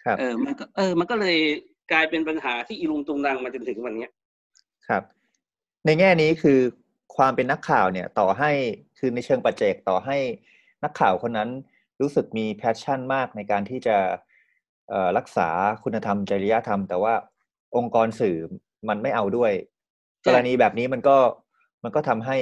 [0.02, 1.38] ครับเออมันก็เออ มันก็เลย
[1.92, 4.10] กลายเป็นปัญหาที่อีลุงตุงนังมาจนถึงวันเนี้ย
[4.88, 5.02] ครับ
[5.84, 6.60] ในแง่นี้คือ
[7.16, 8.50] ความเป็นนักข่าวเนี่ยต่อให้
[8.98, 10.16] คือในเชิงปัจเจกต่อให้
[10.84, 11.50] นักข่าวคนนั้น
[12.00, 13.96] รู้สึกมีแพชชั่นมากในการที่จะ
[15.18, 15.48] รักษา
[15.84, 17.14] คุณธรรมจริยธรรม แต่ว่า
[17.76, 18.36] องค์กรสื่อ
[18.88, 19.52] มันไม่เอาด้วย
[20.26, 21.16] กรณีแบบนี้มันก็
[21.84, 22.36] มันก็ทำให้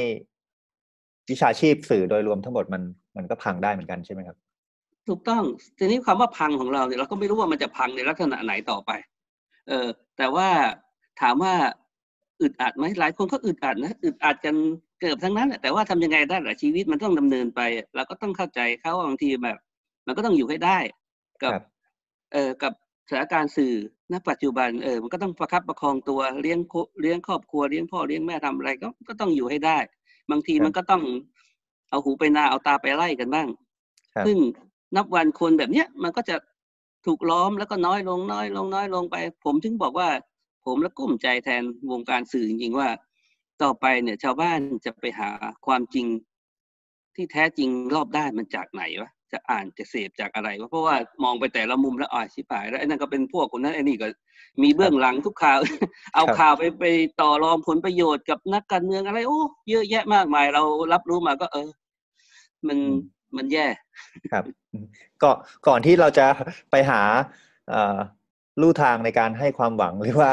[1.31, 2.83] วิชาชีพสื่อโดยรวมทั้งหมดมัน
[3.17, 4.37] มันก็พังได้เหมือนกันใช่ไหมครับ
[5.09, 5.43] ถูกต้อง
[5.79, 8.91] ทีนี้ความว่าพังของเราเนี่ยเราก็ไม่รู้ว่ามันจะพังในลักษณะไหนต่อไป
[9.69, 9.87] เออ
[10.19, 10.49] แต่ว่า
[11.21, 11.55] ถามว่า
[12.41, 14.55] อึดอัดไหมหลายคนก็อึดอัดนะอึดอัดกัน
[15.01, 17.61] เกือบทั้งนั้นแหละแต่ว่าทำยังไงได้ล่ะชีวิตมันต้องดำเนินไป
[17.95, 19.59] เราก็ต้องเข้าใจเขาว่าบางทีแบบ
[20.07, 20.79] มันก็ต้องอยู่ให้ได้
[21.43, 21.63] กับครับ
[22.33, 22.73] เออกับ
[23.09, 23.73] สถานการณ์สื่อ
[24.13, 29.79] ณปัจจุบันเออมันก็ต้องประคับประคองตัวเลี้ยงโคเลี้ยงครอบครัวเลี้ยงพ่อเลี้ยงแม่ทำอะไรก็ก็ต้องอยู่ให้ได้
[30.31, 31.03] บางทีครับมันก็ต้อง
[31.91, 33.49] เอาหูไปนาเอาตาไปไล่กันบ้าง
[34.15, 34.39] ครับซึ่ง
[34.97, 36.37] นับวันคนแบบเนี้ยมันก็จะ
[37.07, 40.09] ถูกล้อมแล้วก็น้อยลงน้อยลงน้อยลงไป ผมถึงบอกว่า
[40.67, 42.89] ผมและกุ้มใจแทนวงการสื่อจริงๆว่า
[43.63, 45.31] ต่อไปเนี่ยชาวบ้านจะไปหา
[45.67, 46.07] ความจริง
[47.15, 54.07] ที่แท้จริงรอบด้านมันจากไหนวะจะอ่านจะเสพจากอะไรวะเพราะว่ามองไปแต่ละมุมแล้วอ่อยชิบหาย แล้วไอ้นั่นก็เป็นพวกคนนั้นไอ้นี่ก็
[54.63, 55.59] มีเบื้องหลังทุกข่าว
[56.15, 56.85] เอาครับข่าวไปไป
[57.21, 61.69] ต่อรองผลประโยชน์กับนักการเมืองอะไร โอ้เยอะแยะมากมายเรารับรู้มาก็ เออ
[62.67, 62.99] มันอืม
[63.37, 63.67] มันแย่
[64.33, 64.87] ครับอืม
[65.23, 65.31] ก็
[65.67, 66.27] ก่อนที่เราจะ
[66.71, 67.01] ไปหา
[67.69, 67.99] เอ่อ
[68.61, 70.31] ลู่ทางในการให้ความหวังหรือว่า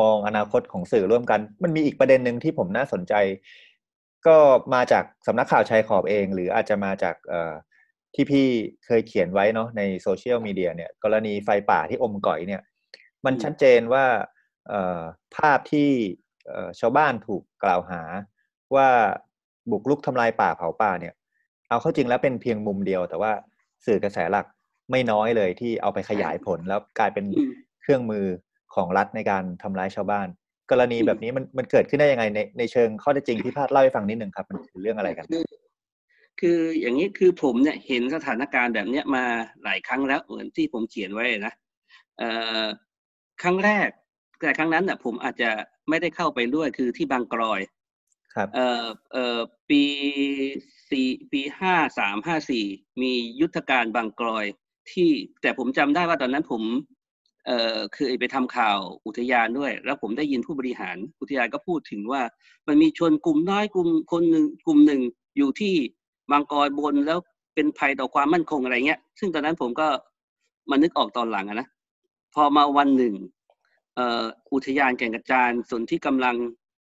[0.00, 3.14] มองอนาคตของสื่อร่วมกัน มันมีอีกประเด็นหนึ่งที่ผมน่าสนใจ
[4.26, 4.36] ก็
[4.74, 7.16] มาจากสำนักข่าวชายขอบเอง หรืออาจจะมาจาก
[8.14, 8.46] ที่พี่
[8.86, 12.62] เคยเขียนไว้เนาะในโซเชียลมีเดียเนี่ย กรณีไฟป่าที่อมก่อยเนี่ย
[13.24, 14.04] มันชัดเจนว่า
[15.36, 15.90] ภาพที่
[16.80, 18.02] ชาวบ้านถูกกล่าวหา
[18.74, 18.88] ว่า
[19.70, 21.14] บุกรุกทำลายป่าเผาป่าเนี่ย
[21.68, 23.32] เอาเข้าจริงแล้วเป็นเพียงมุมเดียว แต่ว่า
[23.86, 24.46] สื่อกระแสหลัก
[24.90, 28.26] ไม่น้อยเลยที่เอาไปขยายผลแล้วกลายเป็นอืมเครื่องมือ
[28.74, 30.28] ของรัฐในการทำร้ายชาวบ้าน
[30.70, 35.44] กรณีอืมแบบนี้มันมันเกิดขึ้นได้ยังไงในในเชิงข้อเท็จจริงที่พาดเล่าให้ฟังนิดหนึ่งครับ มันคือเรื่องอะไรกันคือ
[36.40, 39.24] คืออย่างนี้คือผมเนี่ยเห็นสถานการณ์แบบเนี้ยมา
[39.64, 41.54] หลายครั้งแล้วเหมือนที่ผมเขียนไว้นะ
[42.18, 42.64] เอ่อ
[43.42, 43.88] ครั้งแรก
[44.40, 45.50] แต่ครั้งนั้นน่ะผมอาจจะ
[45.88, 47.60] ไม่ได้เข้าไปด้วยคือที่บางกรอย
[48.34, 49.38] ครับเอ่อเอ่อ
[49.70, 49.82] ปี
[50.90, 52.64] สี่ปีห้าสามห้าสี่
[53.02, 54.46] มียุทธการบางกรอย
[54.90, 55.08] ที่
[55.42, 56.62] แต่ผมจำได้ว่าตอนนั้นผม
[57.46, 62.22] เอ่อคือไปทำข่าวอุทยานด้วย แล้วผมได้ยินผู้บริหารอุทยานก็พูดถึงว่า
[62.68, 65.00] มันมีชนกลุ่มน้อยกลุ่มคนหนึ่งกลุ่มหนึ่ง
[65.36, 65.74] อยู่ที่
[66.30, 67.18] บางกอยบนแล้ว
[67.54, 69.88] เป็นภัยต่อความมั่นคงอะไรเงี้ย ซึ่งตอนนั้นผมก็
[70.70, 71.68] มานึกออกตอนหลังอะนะ
[72.34, 73.14] พอมาวันหนึ่ง
[73.96, 76.36] เอ่ออุทยานแก่งกระจานส่วนที่กำลัง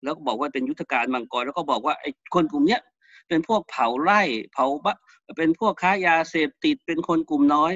[0.03, 2.81] แล้วก็บอกว่าเป็นยุทธการมังกรแล้วก็บอกว่าไอ้คนกลุ่มเนี้ย
[3.27, 4.21] เป็นพวกเผาไร่
[4.53, 4.97] เผาบะ
[5.37, 7.73] เป็นพวกค้ายาเสพติดเป็นคนกลุ่มน้อย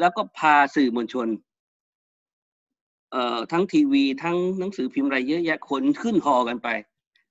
[0.00, 1.28] แล้วก็พาสื่อมวลชน
[3.12, 6.68] เอ่อทั้งทีวีทั้งหนังสือพิมพ์อะไรเยอะแยะคนขึ้นฮอกันไป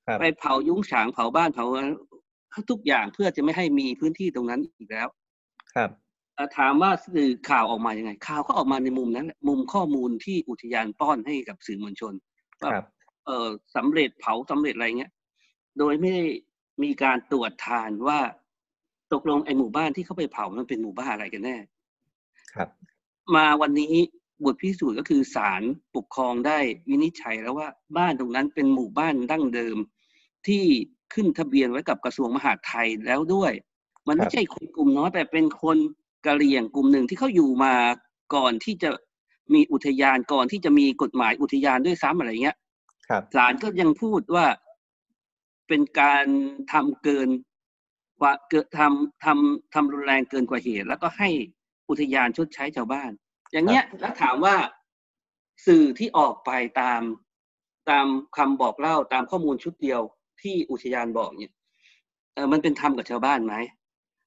[0.08, 1.66] ครับไปเผายุ้งฉางเผาบ้านเผา
[2.72, 5.08] ทุกอย่างเพื่อจะไม่ให้มีพื้นที่ตรงนั้นอีกแล้ว
[5.76, 5.90] ครับ
[6.36, 12.14] เอ่อถามว่าสื่อข่าวออกมายังไง ข่าวก็ออกมาในมุมนั้นแหละมุมข้อมูลที่อุทยานป้อนให้กับสื่อมวลชน
[12.62, 12.86] ว่าครับ
[13.26, 15.12] เออสำเร็จเผาสำเร็จอะไรเงี้ย
[15.80, 16.26] โดยไม่ได้
[16.84, 18.20] มีการตรวจทานว่า
[19.14, 21.58] ตกลงไอ้หมู่บ้านที่เขาไปเผามันเป็นหมู่บ้านอะไรกันแน่
[22.56, 22.70] ครับ
[23.36, 23.96] มาวันนี้
[24.46, 25.62] บทพิสูจน์ก็คือศาล
[25.96, 29.78] ปกครองได้วินิจฉัยแล้วว่าบ้านตรงนั้นเป็นหมู่บ้านดั้งเดิม
[30.48, 30.64] ที่
[31.14, 33.52] ขึ้นทะเบียนไว้กับกระทรวงมหาดไทยแล้วด้วย
[34.08, 35.78] มันไม่ใช่คนกลุ่มน้อยแต่เป็นคน
[36.26, 37.74] กะเหรี่ยงกลุ่มหนึ่งที่เขาอยู่มา
[38.36, 38.90] ก่อนที่จะ
[39.54, 42.58] มีอุทยานก่อนที่จะมีกฎหมายอุทยานด้วยซ้ำอะไรเงี้ย
[43.10, 44.46] ครับศาลก็ยังพูดว่า
[45.68, 46.26] เป็นการ
[46.72, 47.30] ทำเกิน
[48.20, 51.30] กว่าเกิดทำทำทำรุนแรงเกินกว่าเหตุ แล้วก็ให้
[51.90, 53.12] อุทยานชดใช้ชาวบ้าน
[53.52, 54.56] อย่างเงี้ยแล้วถามว่า
[55.66, 57.02] สื่อที่ออกไปตาม
[57.90, 58.06] ตาม
[58.38, 60.02] คำบอกเล่าตามข้อมูลชุดเดียว
[60.42, 61.54] ที่อุทยานบอกเนี่ย
[62.34, 63.56] เออมันเป็นธรรมกับชาวบ้านไหม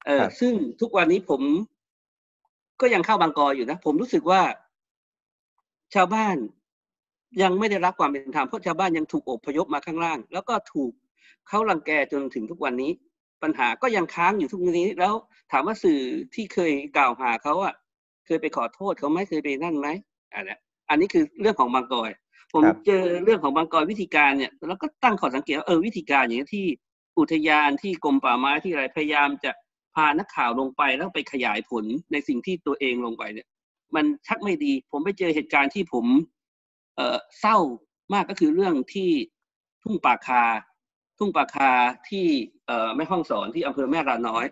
[0.05, 1.41] เออครับซึ่งทุกวันนี้ผม
[2.81, 4.41] ก็ยังเข้าบางกออยู่นะ ผมรู้สึกว่า
[5.95, 6.35] ชาวบ้าน
[7.41, 10.91] ยังไม่ได้รับความเป็นธรรมเพราะชาวบ้านยังถูกอพยพมาข้างล่าง แล้วก็ถูก
[11.47, 12.91] เขารังแกจนถึงทุกวันนี้
[13.43, 15.13] ปัญหาก็ยังค้างอยู่ทุกวันนี้ แล้ว
[15.51, 15.99] ถามว่าสื่อ
[16.35, 17.73] ที่เคยกล่าวหาเขาอะ
[18.25, 19.87] เคยไปขอโทษเขาไหมเคยไปนั่นไหม
[20.33, 20.55] อันนี้
[20.89, 22.11] อันนี้คือเรื่องของบางกอย
[22.53, 26.65] ผมครับเจอเรื่องของบางกอยวิธีการเนี่ยแล้วก็ตั้งข้อสังเกตว่าเออวิธีการอย่างนี้ที่
[27.19, 29.51] อุทยานที่กรมป่าไม้ที่อะไรพยายามจะ
[29.95, 33.47] พานักข่าวลงไปแล้วไปขยายผลในสิ่งที่ตัวเองลงไปเนี่ย
[33.95, 36.05] มันชักไม่ดี ผมไปเจอเหตุการณ์ที่ผม
[36.95, 37.57] เอ่อเศร้า
[38.13, 39.09] มากก็คือเรื่องที่
[39.83, 40.43] ทุ่งป่าคา
[41.19, 41.71] ทุ่งป่าคา
[42.09, 42.25] ที่
[42.67, 44.45] เอ่อแม่ห้องสอนที่อำเภอแม่ราน้อย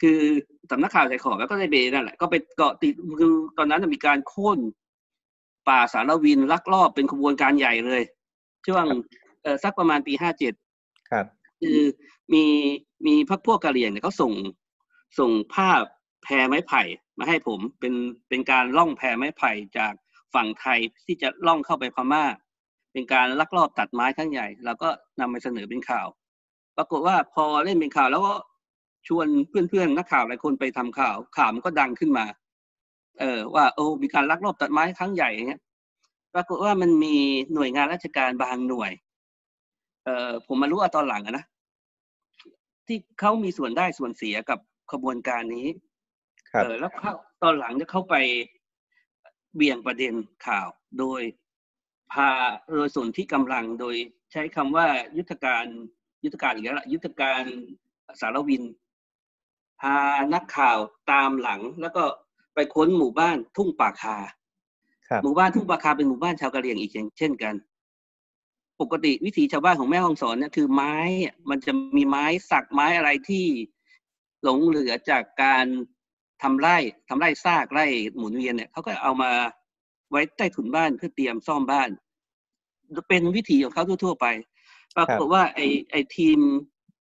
[0.00, 0.20] คือ
[0.70, 4.58] สำนักข่าวใจขอแล้วก็ได้เบนั่นแหละก็ไปเกาะติดคือตอนนั้นนะมีการโค่น
[5.68, 8.02] ป่าสารวินลักลอบเป็นขบวนการใหญ่เลย
[8.66, 8.84] ช่วง
[9.42, 10.54] เอ่อสักประมาณปีห้าเจ็ด
[11.10, 11.26] ครับ
[11.60, 11.80] คือ
[12.32, 12.44] มี
[13.06, 14.32] มีพักพวกกะเหรี่ยงเนี่ยเขาส่ง
[15.18, 15.82] ส่งภาพ
[16.22, 16.82] แพไม้ไผ่
[17.18, 17.94] มาให้ผมเป็น
[18.28, 19.92] เป็นการล่องแพไม้ไผ่จาก
[20.34, 22.24] ฝั่งไทยที่จะล่องเข้าไปพม่า
[22.92, 24.88] เป็นการลักลอบตัดไม้ครั้งใหญ่เราก็
[25.20, 26.06] นำไปเสนอเป็นข่าว
[26.76, 28.34] ปรากฏว่าพอเล่นเป็นข่าวแล้วก็
[29.08, 32.24] ชวนเพื่อนๆนักข่าวหลายคนไปทำข่าว ข่าวมันก็ดังขึ้นมา
[33.20, 35.62] เออว่าโอ้มีการลักลอบตัดไม้ครั้งใหญ่อย่างเงี้ย
[36.34, 37.16] ปรากฏว่ามันมี
[37.54, 38.92] หน่วยงานราชการบางหน่วย
[40.04, 41.44] เอ่อผมมารู้ว่าตอนหลังอะนะ
[42.86, 44.58] ที่เขามีส่วนได้ส่วนเสียกับ
[44.92, 45.66] ขบวนการนี้
[46.52, 48.14] ครับเออแล้วเขาตอนหลังจะเข้าไป
[49.54, 50.14] เบี่ยงประเด็น
[50.46, 51.20] ข่าวโดย
[52.12, 52.30] พา
[52.76, 53.94] โดยส่วนที่กำลังโดย
[54.32, 55.64] ใช้คำว่ายุทธการ
[56.24, 57.42] ยุทธการอีกแล้วล่ะยุทธการ
[58.20, 58.62] สารวิน
[59.80, 59.96] พา
[60.34, 60.78] นักข่าว
[61.10, 62.04] ตามหลัง แล้วก็
[62.54, 64.16] ไปค้นหมู่บ้านทุ่งป่าคา
[65.08, 67.54] ครับหมู่บ้านทุ่งปลาคาเป็นหมู่บ้านชาวกะเหรี่ยงอีกเช่นกัน
[68.80, 70.94] ปกติวิถีชาวบ้านของแม่ฮ่องสอนเนี่ยคือไม้
[71.24, 73.46] อะมันจะมีไม้สักไม้อะไรที่
[74.42, 75.66] หลงเหลือจากการ
[76.42, 76.76] ทำไร่
[77.08, 79.32] ทำไร่ซากไร่หมุนเวียนเนี่ยเขาก็เอามา
[80.10, 81.88] ไว้ใต้ถุนบ้านเพื่อเตรียมซ่อมบ้าน
[83.08, 84.26] เป็นวิถีของเขาทั่ว ๆ ไป
[84.96, 86.38] ปรากฏว่าไอ้ไอ้ทีม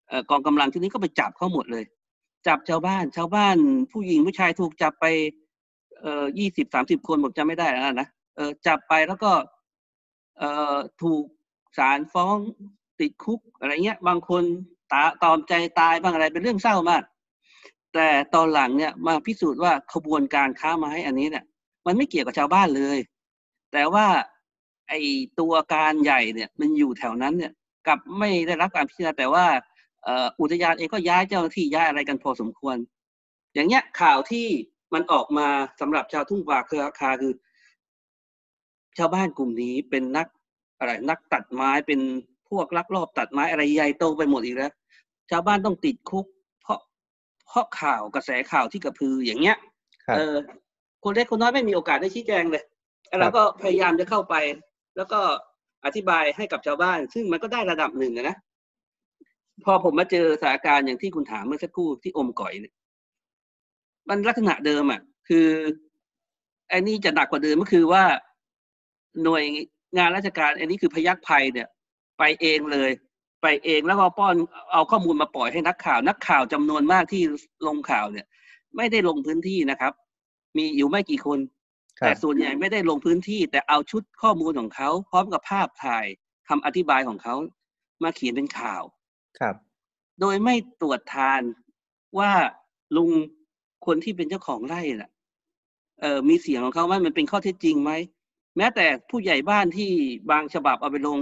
[0.08, 1.84] เอ่อกองกำลังที่นี้ก็ไปจับเขาหมดเลย
[2.46, 3.56] จับชาวบ้านชาวบ้าน
[3.92, 5.06] ผู้หญิงผู้ชายถูกจับไป
[6.00, 9.32] เอ่อยี่สิบสามสิบคนผมจำไม่ได้แล้วนะเออจับไปแล้วก็
[10.38, 11.24] เอ่อถูก
[11.78, 12.36] ศาลฟ้อง
[13.00, 14.42] ติดคุกอะไรเงี้ย บางคน
[14.92, 17.02] ตาตอมใจตายบ้างอะไรเป็นเรื่องเศร้ามาก
[17.94, 21.44] แต่ตอนหลังเนี่ยมาพิสูจน์ว่าขบวนการค้าไม้อันนี้เนี่ย
[21.86, 22.98] มันไม่เกี่ยวกับชาวบ้านเลย
[23.72, 24.06] แต่ว่า
[24.90, 24.94] ไอ
[25.40, 27.52] ตัวการใหญ่เนี่ยมันอยู่แถวนั้นเนี่ย
[27.86, 29.46] กลับไม่ได้รับการพิจารณาแต่ว่า
[30.04, 32.76] เอ่ออุทยานเองก็ย้ายเจ้าหน้าที่ย้ายอะไรกันพอสมควร
[33.54, 34.46] อย่างเงี้ยข่าวที่
[34.94, 35.48] มันออกมา
[35.80, 37.32] สำหรับชาวทุ่งป่าเครือคาคือ
[38.98, 40.26] ชาวบ้านกลุ่มนี้เป็นนัก
[40.78, 42.00] อะไรนักตัดไม้เป็น
[42.50, 44.72] พวกลักลอบตัดไม้อะไรใหญ่โตไปหมดอีกแล้ว
[45.30, 46.26] ชาวบ้านต้องติดคุก
[46.62, 46.78] เพราะ
[47.48, 49.56] เพราะข่าวกระแสข่าวที่กระพืออย่างเงี้ย
[50.06, 50.34] ครับเออ
[51.02, 52.64] คนเล็กคนน้อยไม่มีโอกาสได้ชี้แจงเลย
[53.20, 54.34] เราก็พยายามจะเข้าไป
[55.00, 55.20] แล้วก็
[55.84, 58.36] อธิบายให้กับชาวบ้าน ซึ่งมันก็ได้ระดับหนึ่งนะ
[59.64, 62.74] พอผมมาเจอสถานการณ์อย่างที่คุณถามเมื่อสักครู่ที่อมก่อยเนี่ย
[64.08, 65.46] มันลักษณะเดิมอะ คือ
[66.68, 68.04] ไอ้นี่จะหนักกว่าเดิมก็คือว่า
[69.24, 69.44] หน่วย
[69.96, 71.68] งานราชการอันนี้คือพยักภัยเนี่ย
[72.18, 72.90] ไปเองเลย
[73.42, 74.34] ไปเองแล้วก็ป้อน
[74.72, 77.22] เอาข้อมูลมาปล่อยให้นักข่าว นักข่าวจำนวนมากที่
[77.66, 78.26] ลงข่าวเนี่ย
[78.76, 79.92] ไม่ได้ลงพื้นที่นะครับ
[80.56, 81.38] มีอยู่ไม่กี่คน
[82.00, 86.06] แต่ส่วนใหญ่ไม่ได้ลงพื้นที่แต่เอาชุดข้อมูลของเขาพร้อมกับภาพถ่าย
[86.48, 87.34] คำอธิบายของเขา
[88.02, 88.82] มาเขียนเป็นข่าว
[89.38, 89.54] ครับ
[90.20, 91.42] โดยไม่ตรวจทาน
[92.18, 92.32] ว่า
[92.96, 93.10] ลุง
[93.86, 95.10] คนที่เป็นเจ้าของไร่น่ะ
[96.00, 97.92] เออมีเสียงของเขาไหมมันเป็นข้อเท็จจริงไหม
[98.56, 99.90] แม้แต่ผู้ใหญ่บ้านที่
[100.30, 101.18] บางฉบับเอาไปลง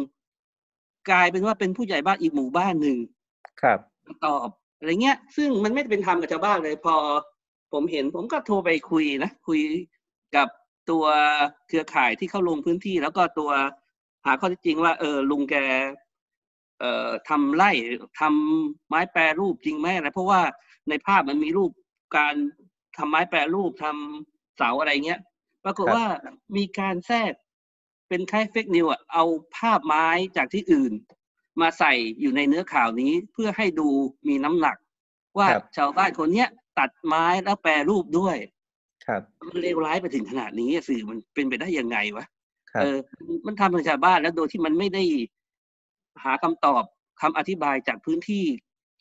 [1.10, 2.96] กลายเป็นว่าเป็นผู้ใหญ่บ้านอีกหมู่บ้านหนึ่ง
[3.62, 3.78] ครับ
[4.26, 6.94] ตอบอะไรเงี้ย ซึ่งมันไม่เป็นธรรมกับชาวบ้านเลย พอ
[7.72, 9.60] ผมเห็นผมก็โทรไปคุยนะคุย
[10.36, 10.48] กับ
[10.90, 11.04] ตัว
[11.68, 13.50] เครือข่ายที่เข้าลงพื้นที่ แล้วก็ตัว
[14.26, 15.54] หาข้อเท็จจริงว่า เออลุงแก
[16.80, 17.70] เอ่อทำไร่
[18.20, 20.40] ทำไม้แปรรูปจริงไหมอะไรเพราะว่า
[20.88, 21.70] ในภาพมันมีรูป
[22.16, 22.34] การ
[22.96, 25.20] ทำไม้แปรรูปทำเสาอะไรเงี้ย
[25.64, 26.04] ปรากฏว่า
[26.56, 27.32] มีการแทรก
[28.08, 29.24] เป็นคล้ายเฟกนิวอะเอา
[29.56, 30.92] ภาพไม้จากที่อื่น
[31.60, 33.88] มาใส่อยู่ในเนื้อข่าวนี้เพื่อให้ดู
[34.28, 34.76] มีน้ำหนัก
[35.38, 36.48] ว่าชาวบ้านคนเนี้ย
[36.78, 38.36] ตัดไม้แล้วแปรรูปด้วย
[39.08, 42.26] ครับมันเลวร้ายไปถึงขนาดนี้สื่อมันเป็นไปได้ยังไงวะ
[42.82, 42.96] เออ
[43.46, 45.04] มันทำกับชาวบ้านแล้วโดยที่มันไม่ได้
[46.24, 46.84] หาคำตอบ
[47.20, 48.44] คำอธิบายจากพื้นที่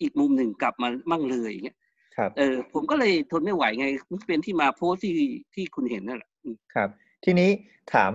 [0.01, 1.77] อีกมุมหนึ่งกลับมามั่งเลยอย่างเงี้ย
[2.17, 5.15] ครับเออผมก็เลยทนไม่ไหวไงมันเป็นที่มาโพสที่
[5.55, 6.29] ที่คุณเห็นนั่นแหละ
[6.75, 6.89] ครับ
[7.25, 7.49] ทีนี้
[7.93, 8.11] ถาม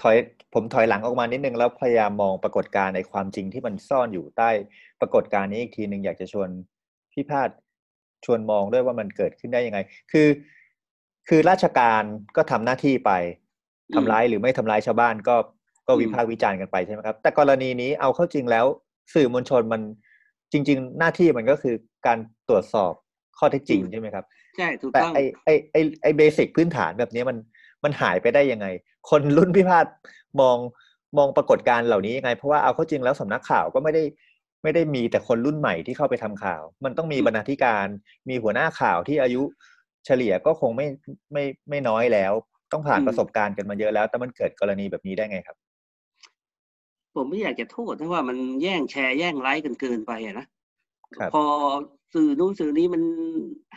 [0.00, 0.16] ถอย
[0.54, 4.50] ผมถอยหลังออกมานิดนึงแล้วพยายามมองปรากฏการณ์ในความจริงที่มันซ่อนอยู่ใต้
[5.00, 6.48] ปรากฏการณ์นี้อีกทีหนึ่งอยากจะชวน
[7.12, 7.50] พี่พาด
[8.24, 9.78] ชวนมองด้วยว่ามันเกิดขึ้นได้ยังไง
[10.12, 10.26] คือ
[11.28, 12.02] คือราชการ
[12.36, 13.10] ก็ทำหน้าที่ไป
[13.94, 15.36] ทำร้ายหรือไม่ทำร้ายชาวบ้านก็
[15.86, 18.66] ก็วิพากษ์วิจารณ์กันไปใช่ไหมครับ แต่กรณีนี้เอาเข้าจริงแล้ว
[19.14, 19.80] สื่อมวลชนมัน
[20.52, 21.74] จริง ๆ หน้าที่มันก็คือ
[22.06, 22.92] การตรวจสอบ
[23.38, 24.24] ข้อเท็จจริงใช่ไหมครับ
[24.56, 27.36] ใช่ถูกต้องแต่ไอไอไอไอเบสิกพื้นฐานแบบนี้มัน
[27.84, 28.66] มันหายไปได้ยังไง
[29.10, 29.86] คนรุ่นพิพาท
[30.40, 30.56] มอง
[31.18, 34.04] มองปรากฏการณ์เหล่านี้ยังไง เพราะว่าเอาเข้าจริงแล้วสำนักข่าวก็ไม่ได้
[34.62, 37.86] ไม่ได้มีแต่คนรุ่นใหม่ที่เข้าไปทำข่าว มันต้องมีบรรณาธิการ
[38.28, 39.42] มีหัวหน้าข่าวที่อายุ
[40.06, 40.86] เฉลี่ยก็คงไม่
[41.32, 42.32] ไม่ไม่น้อยแล้ว
[42.72, 45.56] ต้องผ่านประสบการณ์กันมาเยอะแล้ว แต่มันเกิดกรณีแบบนี้ได้ไงครับ
[47.14, 50.46] ผมไม่อยากจะโทษนะว่ามันแย่งแชร์แย่งไลค์กันเกินไปอะนะ
[51.34, 51.44] พอ
[52.14, 53.02] สื่อนู้นสื่อนี้มัน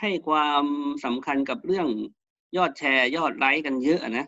[0.02, 0.63] ให้ความ
[1.06, 1.88] สำคัญกับเรื่อง
[2.58, 4.26] ยอดแชร์ยอดไลค์กันเยอะนะ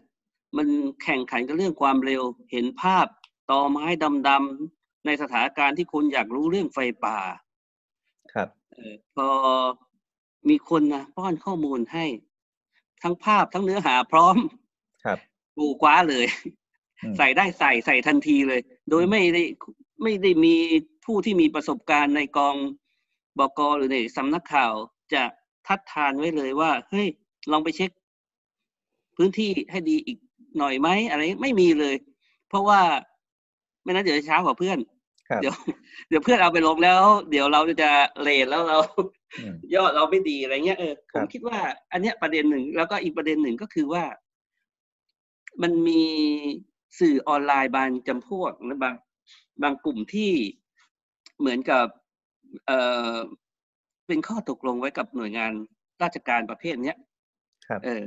[0.58, 0.68] มัน
[1.04, 3.08] แข่งขันกับเรื่องความเร็วเห็นภาพ
[3.52, 3.86] ต่อไม้
[4.28, 7.20] ดำๆในสถานการณ์ที่คนอยากรู้เรื่องไฟป่า
[8.34, 8.50] ครับ
[9.16, 9.28] พอ
[10.50, 12.06] มีคนนะป้อนข้อมูลให้
[13.04, 14.38] ทั้งภาพทั้งเนื้อหาพร้อม
[15.06, 15.18] ครับ
[15.58, 16.26] ปูกว้าเลย
[17.18, 19.44] ใส่ได้ใส่ใส่ทันทีเลย โดยไม่ได้
[20.04, 20.56] ไม่ได้มี
[21.06, 22.56] ผู้ที่มีประสบการณ์ในกอง
[23.40, 24.74] บกหรือในสำนักข่าว
[25.14, 25.24] จะ
[25.68, 27.08] ทัดทานไว้เลยว่า เฮ้ย
[27.52, 27.92] ลองไปเช็ค
[29.16, 30.18] พื้นที่ให้ดีอีก
[30.58, 31.96] หน่อยไหมอะไรไม่มีเลย
[32.50, 32.82] เพราะว่า
[33.84, 34.80] ไม่นั้นเดี๋ยวช้ากว่าเพื่อน
[35.42, 35.54] เดี๋ยว
[36.10, 38.78] เดี๋ยวเพื่อนเอาไปลงแล้ว เดี๋ยวเราจะเลทแล้วเรา
[39.76, 41.60] ยอดเราไม่ดีอะไรเงี้ยเออผมคิดว่า
[41.92, 44.04] อันเนี้ยประเด็นหนึ่งแล้วก็อีกประเด็นหนึ่งก็คือว่า
[45.62, 46.04] มันมี
[47.00, 48.96] สื่อออนไลน์บางจำพวกนะบาง
[49.64, 50.32] บางกลุ่มที่
[51.40, 51.86] เหมือนกับ
[52.66, 52.80] เอ่
[53.14, 53.16] อ
[54.08, 55.52] เป็นข้อตกลงไว้กับหน่วยงาน
[56.04, 56.98] ราชการประเภทเนี้ย
[57.86, 58.04] เออ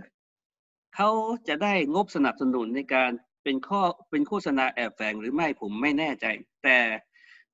[0.94, 1.10] เขา
[1.48, 3.10] จะได้งบสนับสนุนในการ
[3.44, 6.26] เป็นข้อเป็นโฆษณาแอบแฝงหรือไม่ผมไม่แน่ใจ
[6.64, 6.78] แต่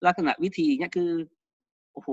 [0.07, 1.11] ลักษณะวิธีเนี้ยคือ
[1.93, 2.09] โอ้โห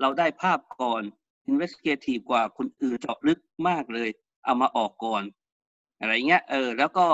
[0.00, 1.02] เราได้ภาพก่อน
[1.50, 4.08] investigative กว่าคนอื่นเจาะลึกมากเลย
[4.44, 5.22] เอามาออกก่อน
[6.00, 7.06] อะไรเงี้ย เออ แล้วก็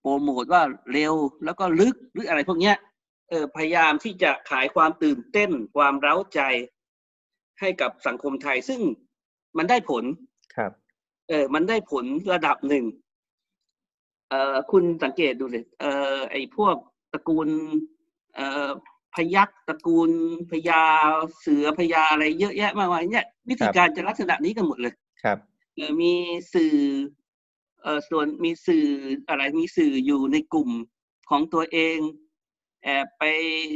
[0.00, 0.62] โปรโมทว่า
[0.92, 1.14] เร็ว
[1.44, 2.76] แล้วก็ลึกหรืออะไรพวกเนี้ย
[3.30, 6.40] เออ พยายามที่จะขายความตื่นเต้นความเร้าใจ
[7.60, 8.80] ให้กับสังคมไทย ซึ่ง
[9.58, 10.04] มันได้ผล
[10.56, 10.72] ครับ
[11.28, 12.84] เออ มันได้ผลระดับหนึ่ง
[14.28, 16.76] เอ่อคุณสังเกตดูสิ เอ่อไอพวก
[17.12, 17.48] ตระกูล
[18.34, 18.70] เอ่อ
[19.14, 20.10] พยักตระกูล
[20.50, 20.82] พญา
[21.40, 25.38] เสือพญาอะไรเยอะแยะมากมายเนี่ยวิธีการจะลักษณะนี้กันหมดเลยครับ
[25.74, 26.12] เออมี
[26.54, 26.74] สื่อ
[27.82, 28.86] เอ่อส่วนมีสื่อ
[29.28, 30.70] อะไรมีสื่ออยู่ในกลุ่ม
[31.30, 31.98] ของตัวเอง
[32.84, 33.24] แอบไป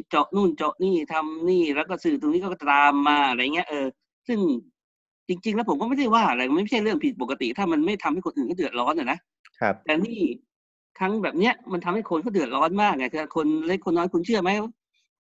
[0.09, 3.87] เจาะนู่นเจาะนี่ทำนี่แล้วก็สื่อตรงนี้ก็ตามมาอะไรเงี้ยเออ
[4.29, 4.40] ซึ่ง
[5.29, 9.18] จริง ๆ แล้วผมก็ไม่ได้ว่าอะไรไม่ใช่เรื่องผิดปกติ ถ้ามันไม่ทำให้คนอื่นก็เดือดร้อนนะนะ
[9.61, 10.20] ครับแต่นี่
[10.98, 14.51] ครั้งแบบเนี้ยมันทำให้คนเขาเดือดร้อนมากไงคือคนเล็กคนน้อยคุณเชื่อไหม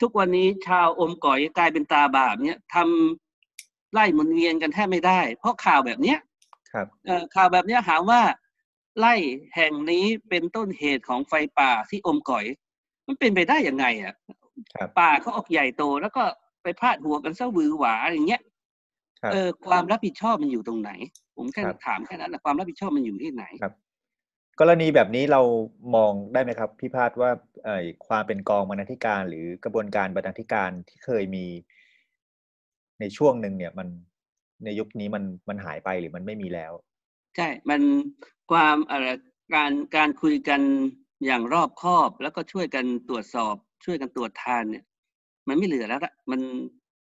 [0.01, 6.17] ทุกวันนี้ชาวอมก่อยกลายเป็นตาบาปเนี้ยทำไล่หมุนเวียนกันแทบไม่ได้ เพราะข่าวแบบเนี้ย
[6.71, 8.21] ครับเอ่อข่าวแบบเนี้ยหาว่า
[8.99, 9.15] ไร่
[9.55, 12.45] แห่งนี้เป็นต้นเหตุของไฟป่าที่อมก่อย
[13.07, 14.13] มันเป็นไปได้ยังไงอะ
[14.99, 16.23] ป่าเขาออกใหญ่โตแล้วก็
[16.63, 18.41] ไปพาดหัวกันเส้าบือหวาอย่างเงี้ย
[19.31, 20.91] เออความรับผิดชอบมันอยู่ตรงไหน
[21.36, 23.73] ผมแค่ถามแค่นั้นแหละความรับผิดชอบมันอยู่ที่ไหนครับ
[24.59, 25.41] กรณีแบบนี้เรา
[25.95, 27.31] มองได้ไหมครับ พี่พาดว่า
[28.07, 31.45] ความเป็นกองบรรณาธิการ หรือกระบวนการบรรณาธิการที่เคยมี
[32.99, 33.87] ในช่วงหนึ่งเนี่ยมัน
[34.63, 36.71] ในยุคนี้มันมันหายไปหรือมันไม่มีแล้ว
[37.35, 37.81] ใช่ มัน
[38.51, 39.05] ความอะไร
[39.55, 40.61] การการคุยกัน
[41.25, 44.83] อย่างรอบคอบ แล้วก็ช่วยกันตรวจสอบ ช่วยกันตรวจทานเนี่ย
[45.47, 46.39] มันไม่เหลือแล้วละมัน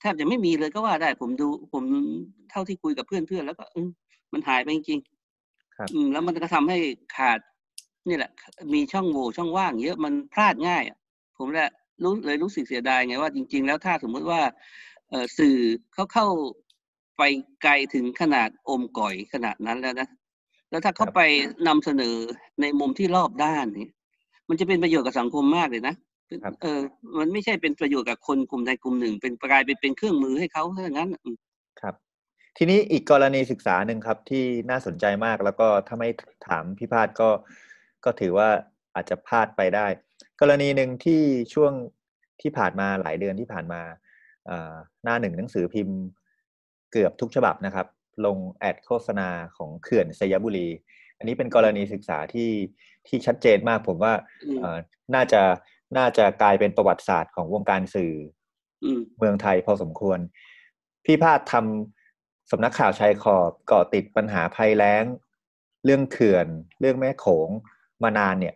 [0.00, 1.84] แทบจะไม่มีเลยก็ว่าได้ผมดูผม
[2.50, 3.64] เท่าที่คุยกับเพื่อนเพื่อนแล้วก็
[4.32, 5.00] มันหายไปจริง
[5.74, 6.78] ๆครับแล้วมันก็ทำให้
[7.16, 7.38] ขาด
[8.08, 8.30] นี่แหละ
[8.74, 10.82] มีช่องโหว่ช่องว่างเยอะมันพลาดง่าย
[11.38, 11.70] ผมแหละ
[12.02, 14.40] รู้เลยรู้สึกเสียดายไงว่าจริง ๆ แล้วถ้าสมมุติว่า
[15.10, 15.56] เอสื่อ
[15.94, 16.26] เขาเข้า
[17.18, 17.22] ไป
[17.62, 20.08] ไกลถึงขนาดอมก่อยขนาดนั้นแล้วนะ
[20.70, 21.20] แล้วถ้าเขาไป
[21.66, 22.14] นำเสนอ
[22.60, 23.88] ในมุมที่รอบด้านนี่
[24.48, 25.94] มันจะเป็นประโยชน์กับสังคมมากเลยนะ
[26.62, 26.80] เออ
[27.18, 31.34] มันไม่ใช่เป็นประโยชน์กับคนกลุ่มใดกลุ่มหนึ่ง เป็นกลายเป็นเป็นเครื่องมือให้เขาเท่านั้นครับ
[32.56, 36.08] ทีนี้อีกกรณีศึกษาหนึ่งครับที่น่าสนใจมากแล้วก็ถ้าไม่
[36.48, 37.28] ถามพี่พาดก็
[38.04, 38.48] ก็ถือว่า
[38.94, 39.86] อาจจะพลาดไปได้
[40.40, 41.22] กรณีหนึ่งที่
[41.54, 41.72] ช่วง
[42.42, 43.82] ที่ผ่านมาหลายเดือนที่ผ่านมา
[45.04, 45.98] หน้าหนึ่งหนังสือพิมพ์
[46.92, 47.86] เกือบทุกฉบับนะครับ
[48.26, 50.68] ลงแอดโฆษณาของเขื่อนสยบุรี
[51.18, 52.50] อันนี้เป็นกรณีศึกษาที่
[53.06, 54.12] ที่ชัดเจนมากผมว่า
[55.14, 55.42] น่าจะ
[55.96, 58.12] น่าจะกลายเป็นประวัติศาสตร์ของวงการสื่อ
[59.18, 60.18] เมืองไทยพอสมควร
[61.04, 62.03] พี่พาดทำ
[62.50, 65.04] สำนักข่าวชายขอบเกาะติดปัญหาภัยแล้ง
[65.84, 66.46] เรื่องเขื่อน
[66.80, 67.48] เรื่องแม่โขง
[68.02, 68.54] มานานเนี่ย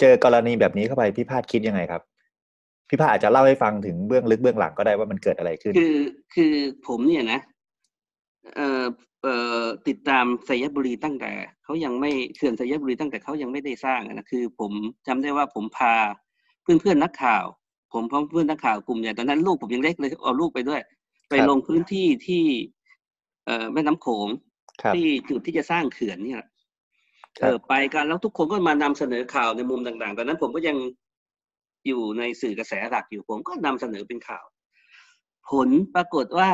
[0.00, 2.02] เจอกรณีแบบนี้เข้าไปพี่พาดคิดยังไงครับ
[2.88, 5.96] พี่พาดอาจจะเล่าให้ฟังถึงเบื้องลึกเบื้องหลังก็ได้ว่ามันเกิดอะไรขึ้น คือ
[6.34, 6.54] คือ
[6.86, 7.40] ผมเนี่ยนะ
[8.54, 8.84] เอ่อ
[9.22, 11.32] เอ่อติดตามสยบุรีตั้งแต่
[11.64, 14.72] เขายังไม่เขื่อนสยบุรีตั้งแต่เขายังไม่ได้สร้างนะคือ ผม
[15.06, 15.94] จำได้ว่าผมพา
[16.62, 17.44] เพื่อนเพื่อนนักข่าว
[17.92, 20.80] ผมพร้อมเพื่อนนักข่าวกลุ่มใหญ่ตอนนั้นลูกผมยังเล็กเลยเอาลูกไปด้วย
[21.30, 22.75] ไปลงพื้นที่ที่เอ่อ
[23.72, 24.28] แม่น้ำโขง
[24.94, 26.42] ที่จุดที่จะสร้างเขื่อนเนี่ย
[27.40, 30.76] เออไปกันแล้วทุกคนก็มานำเสนอข่าวในมุมต่างๆตอนนั้นผมก็ยัง
[31.86, 34.44] อยู่ในสื่อกระแสหลักอยู่ผมก็นำเสนอเป็นข่าว
[35.50, 36.50] ผลปรากฏว่า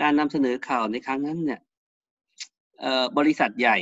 [0.00, 1.60] การนำเสนอข่าวในครั้งนั้นเนี่ย
[3.18, 3.76] บริษัทใหญ่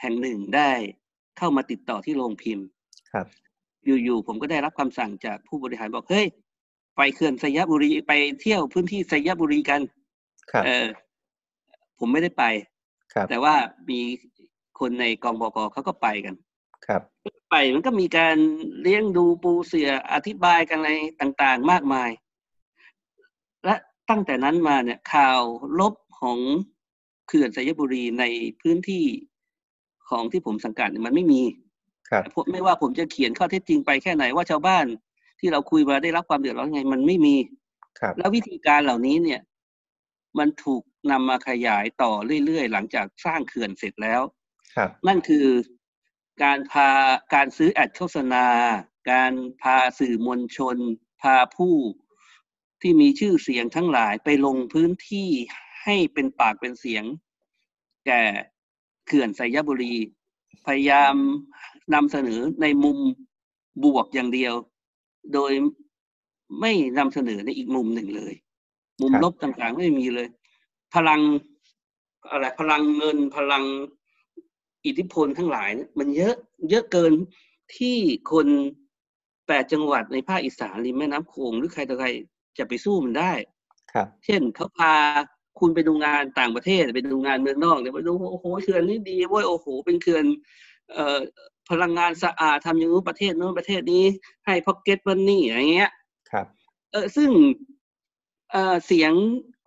[0.00, 0.70] แห่งหนึ่งได้
[1.38, 2.66] เข้ามาติดต่อที่โรงพิมพ์
[3.12, 3.26] ครับ
[4.04, 6.26] อยู่ๆผมก็ได้รับคำสั่งจากผู้บริหารบอกเฮ้ย
[6.96, 9.80] ไปเขื่อนสยบุรีไปเที่ยวพื้นที่สยบุรีกัน
[10.50, 10.86] ครับเออ
[11.98, 12.44] ผมไม่ได้ไป
[13.12, 13.54] ครับแต่ว่า
[13.90, 14.00] มี
[14.78, 16.34] คนในกองบกเขาก็ไปกัน
[16.86, 17.02] ครับ
[17.50, 18.36] ไปมันก็มีการ
[18.82, 22.10] เลี้ยงดูปูเสืออธิบายกันอะไรต่าง ๆ มากมาย
[23.64, 23.74] และ
[24.10, 25.40] ตั้งแต่นั้นมาเนี่ยข่าว
[25.80, 26.38] ลบของ
[27.26, 28.24] เขื่อนสยบุรีใน
[28.60, 29.04] พื้นที่
[30.08, 31.42] ของที่ผมสังกัดมันไม่มี
[32.10, 34.86] ครับไม่ว่าผมจะเขียนข้อเท็จจริงไปแค่ไหนว่าชาวบ้าน
[35.40, 37.36] ที่เราคุยมาได้รับความเดือดร้อนไง มันไม่มี
[38.00, 39.40] ครับ แล้ววิธีการเหล่านี้เนี่ย
[40.38, 42.12] มันถูกนำมาขยายต่อ
[42.44, 44.22] เรื่อยๆ หลังจากสร้างเขื่อนเสร็จแล้ว
[44.76, 45.46] ครับนั่นคือ
[46.42, 46.90] การพา
[47.34, 48.46] การซื้อแอดโฆษณา
[49.12, 50.76] การพาสื่อมวลชน
[51.22, 51.76] พาผู้
[52.82, 55.28] ที่มีชื่อเสียงทั้งหลายไปลงพื้นที่
[55.84, 57.04] ให้เป็นปากเป็นเสียง
[58.06, 58.22] แก่
[59.06, 59.94] เขื่อนไสยบุรี
[60.66, 61.14] พยายาม
[61.94, 62.98] นำเสนอในมุม
[63.84, 64.54] บวกอย่างเดียว
[65.34, 65.52] โดย
[66.60, 68.34] ไม่นำเสนอในอีกมุมหนึ่งเลย
[69.00, 70.28] มุมลบต่างๆ ไม่มีเลย
[70.94, 71.20] พลัง
[72.30, 73.64] อะไรพลังเงินพลัง
[74.86, 76.34] อิทธิพลทั้งหลายมันเยอะ
[76.70, 77.12] เยอะเกิน
[77.76, 77.96] ที่
[78.32, 78.46] คน
[79.46, 82.08] แปดจังหวัดในภาคอีสานริมแม่น้ำโขงหรือใครต่อใคร
[82.58, 83.32] จะไปสู้มันได้
[83.92, 84.94] ครับ เช่นเขาพา
[85.60, 90.24] คุณไปดูงานต่างประเทศไปดูงานเมืองนอกเนี่ยไปดูโอ้โหเขื่อนนี้ดีเว้ยโอ้โห เป็นเขื่อน
[90.92, 91.18] เอ่อ
[91.70, 94.04] พลังงานสะอาดทำอย่างนู้นประเทศนู้นประเทศนี้
[94.46, 95.92] ให้พ็อกเก็ตมันนี่อะไรเงี้ย
[96.30, 96.46] ครับ
[96.92, 97.30] เออซึ่ง
[98.52, 99.12] เอ่อเสียง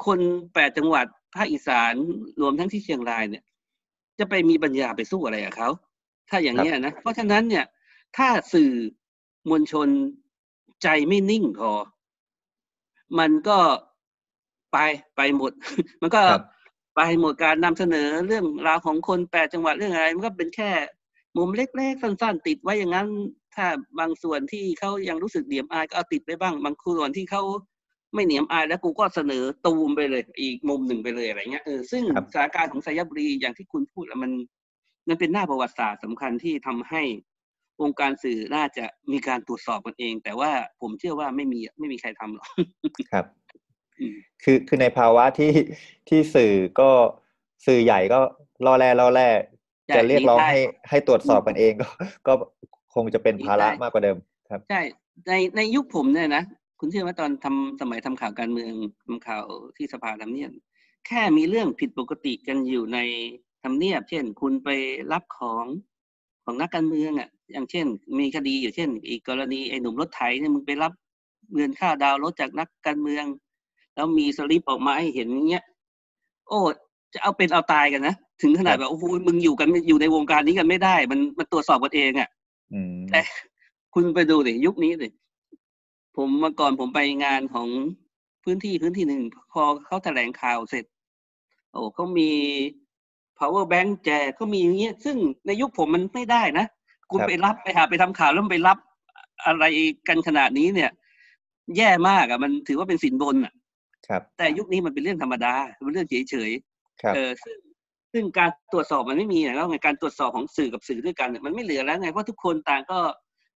[0.06, 0.20] คน
[0.54, 1.06] แปดจังหวัด
[1.36, 1.94] ภาคอีสาน
[2.42, 3.44] รวมทั้งที่เชียงรายเนี่ย
[4.20, 5.70] จะไปมีปัญญาไปสู้อะไรกับเขา
[6.30, 7.66] ถ้าอย่างนี้นะเพราะฉะนั้นเนี่ย
[8.18, 8.72] ถ้าสื่อ
[9.50, 9.88] มวลชน
[10.84, 11.72] ใจไม่นิ่งพอ
[13.20, 13.60] มันก็
[14.72, 14.78] ไป
[15.16, 15.52] ไปหมด
[16.02, 16.24] มันก็
[16.96, 20.72] ไปหมดการนำเสนอเรื่องราวของคนแปดจังหวัดเรื่องอะไร มันก็เป็นแค่
[21.38, 23.08] มุมเล็กๆสั้น ๆ ติดไว้อย่างนั้น
[23.56, 23.66] ถ้า
[24.00, 27.44] บางส่วนที่เขายังรู้สึกเหนียมอายก็เอาติดไปบ้าง บางส่วนที่เขา
[28.16, 32.04] ไม่เหนียมอายแล้วกูก็เสนอตูมไปเลย อีกมุมหนึ่งไปเลยอะไรเงี้ยเออซึ่ง
[32.34, 34.32] สถานการณ์ของสยบุรีอย่างที่คุณพูดมัน
[35.10, 37.04] มันเป็นหน้าประวัติศาสตร์สำคัญที่ทำให้
[37.82, 40.52] วงการสื่อน่าจะมีการตรวจสอบกันเอง แต่ว่า
[40.82, 42.48] ผมเชื่อว่าไม่มีไม่มีใครทำหรอก
[43.12, 43.26] ครับ
[44.44, 45.52] คือคือในภาวะที่
[46.10, 46.90] ที่สื่อก็
[47.66, 48.20] สื่อใหญ่ก็
[48.66, 49.30] ล่อแร่ล่อแร่
[49.96, 50.60] จะเรียกร้องให้
[50.90, 51.88] ให้ตรวจสอบกันเองก็
[52.28, 52.34] ก็
[52.96, 54.18] คงจะเป็นภาระมากกว่าเดิม
[54.50, 54.82] ครับใช่
[55.28, 56.44] ในในยุคผมเนี่ยนะ
[56.80, 58.74] คุณเชื่อว่าตอนทำสมัยทำข่าวการเมือง
[59.06, 59.46] ทำข่าว
[59.78, 60.52] ที่สภาทำเนียบ
[61.08, 63.00] แค่มีเรื่องผิดปกติกันอยู่ใน
[63.64, 64.70] ทำเนียบ เช่น คุณไป
[65.12, 65.66] รับของ
[66.46, 67.86] ของนักการเมืองอะ อย่างเช่น
[68.20, 70.94] มีคดีอยู่เช่น อีกกรณีไอ้หนุ่มรถไถเนี่ยมึงไปรับ
[71.56, 73.26] เงินค่าดาวรถจากนักการเมือง
[73.96, 75.66] แล้วมีสลิปออกมาให้เห็นเงี้ย
[76.48, 76.60] โอ้
[77.14, 82.30] จะเอาเป็นเอาตายกันนะถึงขนาดแบบโอ้โหมึงอยู่กันอยู่ในวงการนี้กันไม่ได้ มันมันตรวจสอบกันเองอะ
[83.10, 83.20] แต่
[83.94, 85.08] คุณไปดูดิยุคนี้ดิ
[86.18, 87.68] ผมเมื่อก่อนผมไปงานของ
[88.44, 90.86] พื้นที่พื้นที่หนึ่งพอเขาแถลงข่าวเสร็จ
[91.72, 92.32] โอ้เขามี
[93.40, 96.66] power bank แจกเขามีอย่างเงี้ย ซึ่งในยุคผมมันไม่ได้นะ
[97.12, 98.78] คุณไปรับไปหาไปทำข่าวแล้วไปรับ
[99.46, 99.64] อะไร
[100.08, 100.92] กันขนาดนี้เนี่ย
[101.78, 103.54] แย่มากอะ มันถือว่าเป็นสินบนอะ
[104.08, 105.54] ครับ แต่ยุคนี้มันเป็นเรื่องธรรมดา
[105.84, 107.58] เป็นเรื่องเฉยๆเออซึ่ง
[108.14, 113.00] ซึ่งการตรวจสอบมันไม่มีแล้วไงการตรวจสอบของสื่อกับสื่อด้วยกัน มันไม่เหลือแล้วไงเพราะทุกคนต่างก็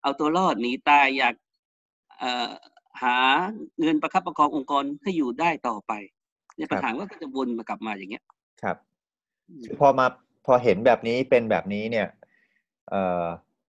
[0.03, 1.34] เอาตัวรอดหนีตายอยาก
[3.01, 3.18] หา
[3.82, 5.91] เงินประคับประคององค์กรให้อยู่ได้ต่อไป
[6.55, 8.24] เนี่ยปัญหาก็จะวนมากลับมาอย่างเงี้ย
[8.61, 8.78] ครับ
[9.80, 10.07] พอมา
[10.45, 12.07] พอเห็นแบบนี้เป็นแบบนี้เนี่ย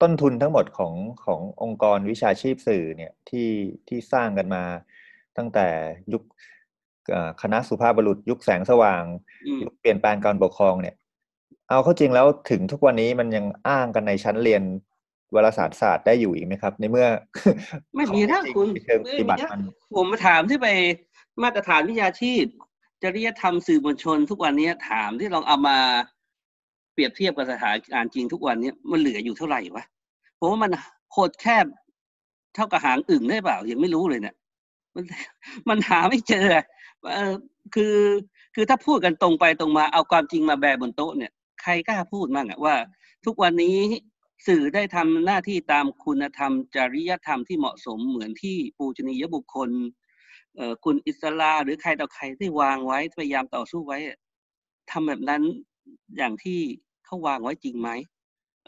[0.02, 0.94] ต้นทุนทั้งหมดของ
[1.26, 3.50] ขององค์กรวิชาชีพสื่อเนี่ยที่
[3.88, 4.64] ที่สร้างกันมา
[5.38, 5.68] ตั้งแต่
[6.14, 6.24] ยุค
[7.42, 9.04] คณะสุภาพบุรุษ ยุคแสงสว่าง
[9.64, 10.96] ยุคเปลี่ยนแปลงการปกครองเนี่ย
[11.70, 14.64] เอาเข้าจริงแล้วถึงทุกวันนี้มันยังอ้างกันในชั้นเรียน
[15.36, 17.08] วารสารศาสตร์ได้อยู่อีกไหมครับ ในเมื่อ
[17.96, 19.62] ไม่มีนะคุณเชิงปฏิบัติมัน
[19.96, 20.68] ผมมาถามที่ไป
[21.44, 22.44] มาตรฐานวิชาชีพ
[23.04, 25.78] จริยธรรมสื่อมวลชน ทุกวันนี้ถามที่ลองเอามา
[26.94, 29.86] เปรียบเทียบกับสถานการณ์จริงทุกวันนี้มันเหลืออยู่เท่าไหร่วะ
[30.40, 30.72] ผมว่ามัน
[31.12, 31.66] โคตรแคบ
[32.56, 34.36] เท่ากับหางอึ่งได้เปล่ายังไม่รู้เลยเนี่ย
[34.96, 35.04] มัน
[35.70, 36.48] มันหาไม่เจอ
[37.76, 37.98] คือ
[38.56, 42.76] คือถ้าพูดกันตรงไปตรงมาเอาความจริงมาแบบบนโต๊ะเนี่ยใครกล้าพูดมั่งอะว่า
[43.26, 43.78] ทุกวันนี้
[44.46, 49.70] สื่อได้ทำหน้าที่ตามคุณธรรม จริยธรรมที่เหมาะสมเหมือนที่ปูชนียบุคคล
[50.56, 53.98] เออคุณอิสลาหรือใครต่อใครที่วางไว้พยายามต่อสู้ไว้
[54.92, 55.42] ทำแบบนั้น
[56.18, 56.60] อย่างที่
[57.06, 57.90] เขาวางไว้จริงไหม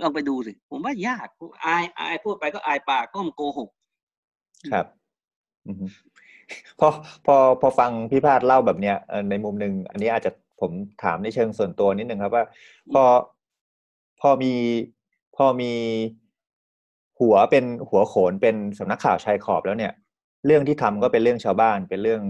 [0.02, 1.28] ลองไปดูสิผมว่ายาก
[1.66, 3.70] อายอายพูดไปก็อายปากก็มโกหก
[4.74, 4.86] ครับ
[6.80, 6.88] พอ
[7.26, 8.98] พอพอฟังพี่พาดเล่าแบบเนี้ย
[9.30, 10.72] ในมุมหนึ่งอันนี้อาจจะผม
[11.04, 12.46] ถามในเชิงส่วนตัวนิดนึงครับว่า
[12.94, 13.04] พอ
[14.22, 14.54] พอมี
[15.40, 15.74] พอมี
[17.20, 19.94] หัวเป็นหัวโขนเป็นสำนักข่าวชายขอบแล้วเนี่ย
[20.46, 22.22] เรื่องที่ทำก็เป็นเรื่องชาวบ้านเป็นเรื่อง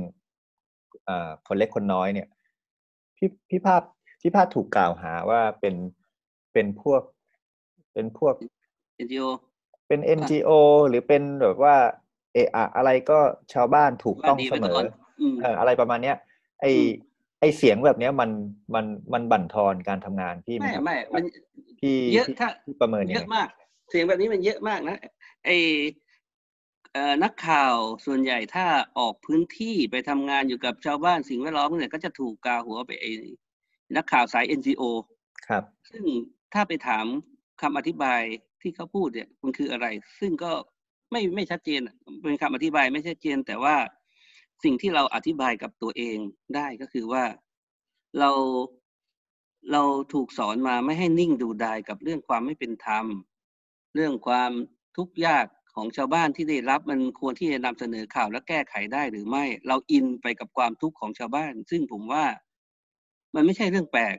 [1.08, 1.10] อ
[1.48, 2.28] คนเล็กคนน้อยเนี่ย
[3.18, 3.82] พี่พี่ภาพ
[4.22, 5.76] พี่ภาพถูกกล่าวหาว่าเป็น
[6.54, 7.02] เป็นพวก
[7.94, 8.36] เป็นพวก
[9.06, 9.28] NGO
[9.88, 10.52] เป็น NGO
[10.90, 11.76] หรือเป็นแบบว่า
[12.34, 13.20] เอะอะไรก็
[13.54, 14.78] ชาวบ้านถูกต้องเสมอ
[15.60, 16.18] อะไรประมาณเนี้ย
[16.62, 16.66] ไอ
[17.40, 18.30] ไอเสียงแบบเนี้ยมัน
[18.76, 21.24] มันมันบั่นทอนการทำงานพี่ไม่ไม่มัน
[21.82, 22.50] พี่เยอะถ้า
[22.82, 23.48] ประเมินเยอะมาก
[23.90, 24.98] เสียงแบบนี้มันเยอะมากนะ
[25.46, 25.50] ไอ
[26.94, 27.74] เอ่อนักข่าว
[28.06, 28.66] ส่วนใหญ่ถ้า
[29.00, 33.06] ออกพื้นที่ไปทำงานอยู่กับชาวบ้านสิ่งแวดล้อมเนี่ยก็จะถูกกาหัวไปไอ
[33.96, 34.84] นักข่าวสาย NGO
[35.48, 36.04] ครับ ซึ่ง
[36.54, 37.06] ถ้าไปถาม
[37.62, 38.22] คำอธิบาย
[38.62, 39.88] ที่เขาพูดเนี่ยมันคืออะไร
[40.20, 40.52] ซึ่งก็
[41.12, 41.82] ไม่ไม่ชัดเจน
[42.24, 43.76] เป็นคำอธิบายไม่ชัดเจน แต่ว่า
[44.64, 46.18] สิ่งที่เราอธิบายกับตัวเอง
[46.56, 47.24] ได้ก็คือว่า
[48.20, 48.32] เรา
[49.72, 49.84] เรา
[50.14, 53.06] ถูกสอนมาไม่ให้นิ่งดูดายกับเรื่องความไม่เป็นธรรม
[53.96, 54.52] เรื่องความ
[54.98, 55.46] ทุกข์ยาก
[55.76, 62.26] ของชาวบ้านที่ได้รับมันควรที่จะนำเสนอข่าวและแก้ไขได้หรือไม่ เราอินไปกับความทุกข์ของชาวบ้าน ซึ่งผมว่า
[63.36, 64.16] มันไม่ใช่เรื่องแปลก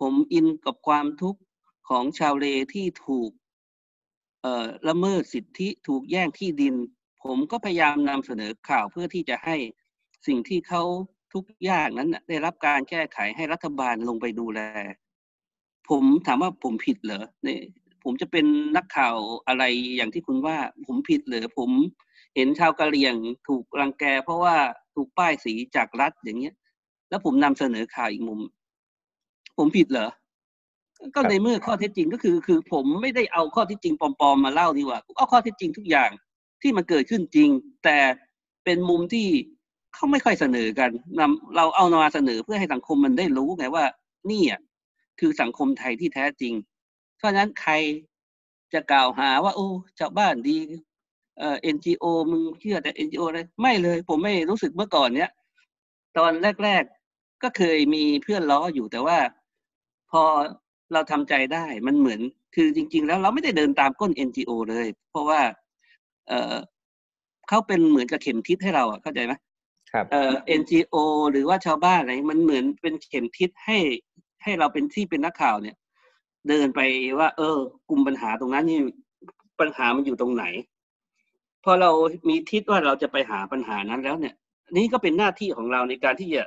[0.00, 1.40] ผมอินกับความทุกข์
[1.88, 3.30] ของชาวเลที่ถูก
[4.42, 6.74] เอ่อละเมิดสิทธิถูกแย่งที่ดิน
[7.22, 9.56] ผมก็พยายามนำเสนอข่าวเพื่อที่จะให้
[10.26, 10.82] สิ่งที่เขา
[11.34, 14.60] ทุกอย่างนั้นได้รับการแก้ไขให้รัฐบาลลงไปดูแล
[15.88, 17.62] ผมถามว่าผมผิดเหรอเนี่ย
[18.04, 18.46] ผมจะเป็น
[18.76, 19.16] นักข่าว
[19.48, 19.64] อะไร
[19.96, 20.56] อย่างที่คุณว่า
[20.86, 21.70] ผมผิดเหรอผม
[22.36, 23.16] เห็นชาวกะเหรี่ยง
[23.48, 24.56] ถูกรังแก เพราะว่า
[24.94, 26.54] ถูกป้ายสีจากรัฐอย่างเงี้ย
[27.10, 28.40] แล้วผมนำเสนอข่าวอีกมุม
[29.58, 30.08] ผมผิดเหรอ
[31.14, 36.10] ก็ในเมื่อข้อเท็จจริงก็คือ คือผมไม่ได้เอาข้อเท็จจริงปลอมๆมาเล่าดีกว่าเอาข้อเท็จจริงทุกอย่าง
[36.62, 37.48] ที่มันเกิดขึ้นจริง
[37.84, 37.98] แต่
[38.64, 39.28] เป็นมุมที่
[39.94, 43.84] เขาไม่ค่อยเสนอกันนำเราเอามาเสนอเพื่อให้สังคมมันได้รู้ไงว่า
[44.30, 44.60] นี่อะ
[45.20, 46.54] คือสังคมไทยที่แท้จริง
[47.16, 47.72] เพราะฉะนั้นใคร
[48.74, 49.68] จะกล่าวหาว่า โอ้
[49.98, 50.58] ชาวบ้านดี
[51.38, 55.30] เอ่อ NGO มึงเชื่อแต่ NGO ออะไรไม่เลย ผมไม่รู้สึกเมื่อก่อนเนี้ย
[56.18, 56.32] ตอน
[56.64, 56.82] แรก
[57.12, 59.18] ๆก็เคยมีเพื่อนล้ออยู่แต่ว่า
[60.10, 60.22] พอ
[60.92, 62.20] เราทำใจได้มันเหมือน
[62.54, 65.40] คือจริง ๆ แล้วเราไม่ได้เดินตามก้น NGO เลย เพราะว่า
[66.28, 66.54] เออ
[67.48, 69.32] เขาเป็นเหมือนกับเข็มทิศให้เราอะเข้าใจไหม
[69.92, 70.32] ครับเอ่อ
[71.32, 73.78] หรือว่าชาวบ้านอะไรมันเหมือนเป็นเข็มทิศให้
[74.42, 75.76] ให้เราเป็นที่เป็นนักข่าวเนี่ย
[76.48, 76.80] เดินไป
[77.18, 78.80] ว่า เออกลุ่มปัญหาตรงนั้นนี่
[79.60, 80.44] ปัญหามันอยู่ตรงไหน
[81.64, 81.90] พอเรา
[82.28, 84.34] มีทิศว่าเราจะไปหาปัญหานั้นแล้วเนี่ย
[84.76, 86.44] นี่ก็เป็นหน้าที่ของเราในการที่จะ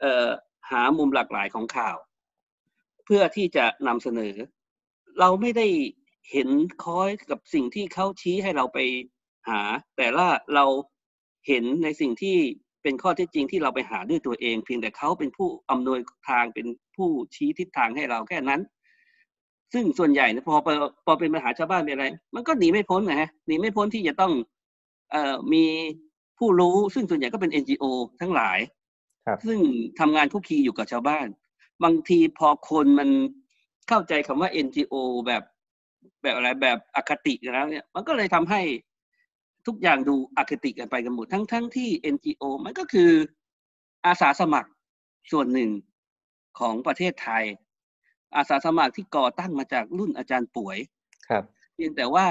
[0.00, 0.28] เอ่อ
[0.70, 1.96] หามุมหลากหลายของข่าว
[3.04, 4.34] เพื่อที่จะนำเสนอ
[5.20, 5.66] เราไม่ได้
[6.30, 6.48] เห็น
[6.84, 8.78] คอยกับสิ่งที่เขาชี้ให้เราไป
[9.48, 9.60] หา
[9.96, 10.64] แต่ว่าเรา
[11.48, 12.36] เห็นในสิ่งที่
[12.82, 16.66] เป็นข้อเท็จจริงที่เราไปหาด้วยตัวเอง เพียงแต่เขาเป็นผู้อำนวยทางเป็น
[16.96, 18.60] ผู้ชี้ทิศทางให้เราแค่นั้น
[19.72, 20.54] ซึ่งส่วนใหญ่เนี่ยพอ
[21.06, 24.32] พอเป็นปัญหาชาวบ้านเป็นอะไร มันก็หนีไม่พ้นนะฮะหนีไม่พ้นที่จะต้อง
[25.10, 25.64] เอ่อมี
[26.38, 27.84] ผู้รู้ซึ่งส่วนใหญ่ก็เป็น NGO
[28.20, 28.58] ทั้งหลาย
[29.26, 29.58] ครับซึ่ง
[30.00, 31.26] ทำงานคุกคีอยู่กับชาวบ้าน
[31.84, 33.08] บางทีพอคนมัน
[33.88, 34.94] เข้าใจคำว่า NGO
[35.26, 35.42] แบบ
[36.22, 38.60] แบบอะไรแบบอคติแล้วเนี่ย มันก็เลยทำให้
[39.66, 43.10] ทุกอย่างดูอคติกันไปกันหมดทั้งทั้งที่ NGO มันก็คือ
[44.06, 44.70] อาสาสมัคร
[45.32, 45.70] ส่วนหนึ่ง
[46.58, 47.44] ของประเทศไทย
[48.36, 50.78] อาสาสมัครที่ก่อตั้งมาจากรุ่นอาจารย์ป่วย
[51.28, 51.44] ครับ
[51.74, 52.26] เพียงแต่ว่า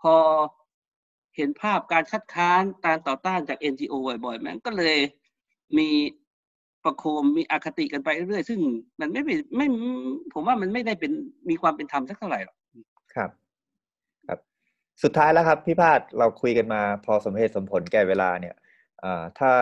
[0.00, 0.14] พอ
[1.36, 3.94] เห็นภาพการคัดค้านการต่อต้านจาก NGO
[4.24, 4.96] บ่อยๆมันก็เลย
[5.78, 5.88] มี
[6.84, 8.60] ประโคมมีอคติกันไปเรื่อยๆซึ่ง
[9.00, 9.66] มันไม่เป็นไม่
[10.32, 11.12] ผมว่ามันไม่ได้เป็น
[11.50, 12.63] มีความเป็นธรรมสักเท่าไหร่หรอกครับครับ
[15.02, 18.54] สุดท้ายแล้วครับพี่ภาสเราคุยกันมา พอสมเหตุสมผลแก่เวลาเนี่ย
[19.38, 19.52] ถ้า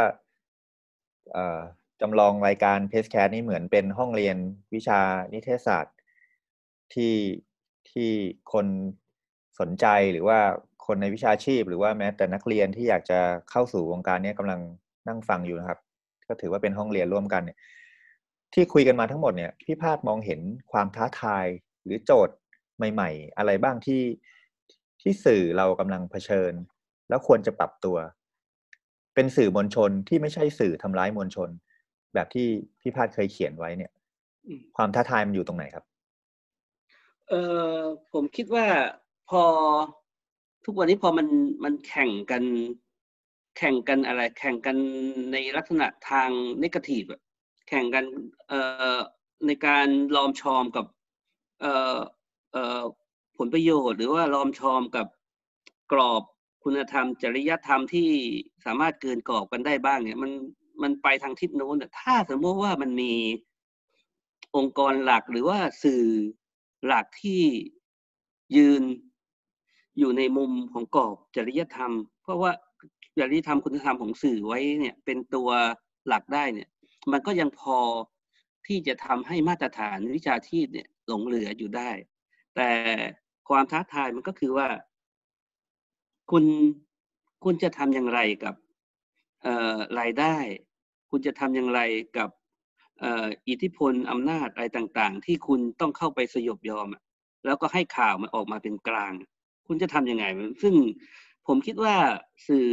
[1.36, 1.60] อ่า
[2.00, 4.36] จำลองรายการ PRESSCAST นี่เหมือนเป็นห้องเรียน
[4.74, 5.00] วิชา
[5.32, 5.96] นิเทศศาสตร์
[6.94, 7.14] ที่
[7.90, 8.10] ที่
[8.52, 8.66] คน
[9.60, 10.38] สนใจหรือว่า
[10.86, 13.20] คนในวิชาชีพ หรือว่าแม้แต่นักเรียนที่อยากจะ
[13.50, 14.60] เข้าสู่วงการนี้กำลัง
[15.08, 15.78] นั่งฟังอยู่นะครับ
[16.28, 17.58] ก็ถือว่าเป็นห้องเรียนร่วมกันเนี่ย
[18.54, 20.40] ที่คุยกันมาทั้งหมดเนี่ยพี่พาดมองเห็น
[20.72, 21.46] ความท้าทาย
[21.84, 22.36] หรือโจทย์
[22.92, 24.00] ใหม่ ๆ อะไรบ้างที่
[25.02, 26.52] ที่สื่อเรากำลังเผชิญ
[27.08, 27.96] แล้วควรจะปรับตัว
[29.14, 31.48] เป็นสื่อมวลชนที่ไม่ใช่สื่อทำร้ายมวลชน
[32.14, 32.46] แบบที่
[32.80, 33.92] พี่พาดเคยเขียนไว้เนี่ย
[34.46, 35.84] อืมความท้าทายมันอยู่ตรงไหนครับ
[37.28, 37.34] เอ
[37.76, 37.78] อ
[38.12, 38.66] ผมคิดว่า
[39.30, 39.42] พอ
[40.64, 41.26] ทุกวันนี้พอมัน
[41.64, 42.44] มันแข่งกัน
[43.58, 44.76] แข่งกันอะไร แข่งกัน
[45.32, 46.30] ในลักษณะทาง
[46.62, 47.20] นกาทีฟอะ
[47.68, 48.04] แข่งกัน
[48.48, 48.60] เอ่
[48.96, 48.98] อ
[49.46, 50.86] ในการลอมชอมกับ
[51.60, 51.98] เอ่อ
[52.52, 52.82] เอ่อ
[53.38, 55.06] ผลประโยชน์ หรือว่าลอมชอมกับ
[55.92, 56.22] กรอบ
[56.64, 58.10] คุณธรรม จริยธรรมที่
[58.64, 60.32] สามารถเกินกรอบกันได้บ้างเนี่ย มัน
[60.82, 63.12] มันไปทางทิศโน้นถ้าสมมติว่ามันมี
[64.56, 66.04] องค์กรหลักหรือว่าสื่อ
[66.86, 67.42] หลักที่
[68.56, 68.82] ยืน
[69.98, 72.52] อยู่ในมุมของกรอบจริยธรรม เพราะว่า
[73.18, 75.50] จริยธรรมคุณธรรมของสื่อไว้เนี่ยเป็นตัว
[76.08, 76.68] หลักได้เนี่ย
[77.12, 77.78] มันก็ยังพอ
[78.66, 81.90] ที่จะทำให้มาตรฐานวิชาชีพเนี่ยหลงเหลืออยู่ได้
[82.56, 82.70] แต่
[83.52, 84.68] ความท้าทายมันก็คือว่า
[86.30, 86.44] คุณ
[87.44, 88.54] คุณจะทำอย่างไรกับ
[89.98, 90.36] รายได้
[91.10, 91.80] คุณจะทำอย่างไร
[92.16, 92.30] กับ
[93.48, 96.88] อิทธิพลอำนาจอะไรต่างๆ ที่คุณต้องเข้าไปสยบยอม
[97.46, 99.12] แล้วก็ให้ข่าวมันออกมาเป็นกลาง
[99.66, 100.24] คุณจะทำยังไง
[100.62, 100.74] ซึ่ง
[101.46, 101.94] ผมคิดว่า
[102.46, 102.66] สื่อ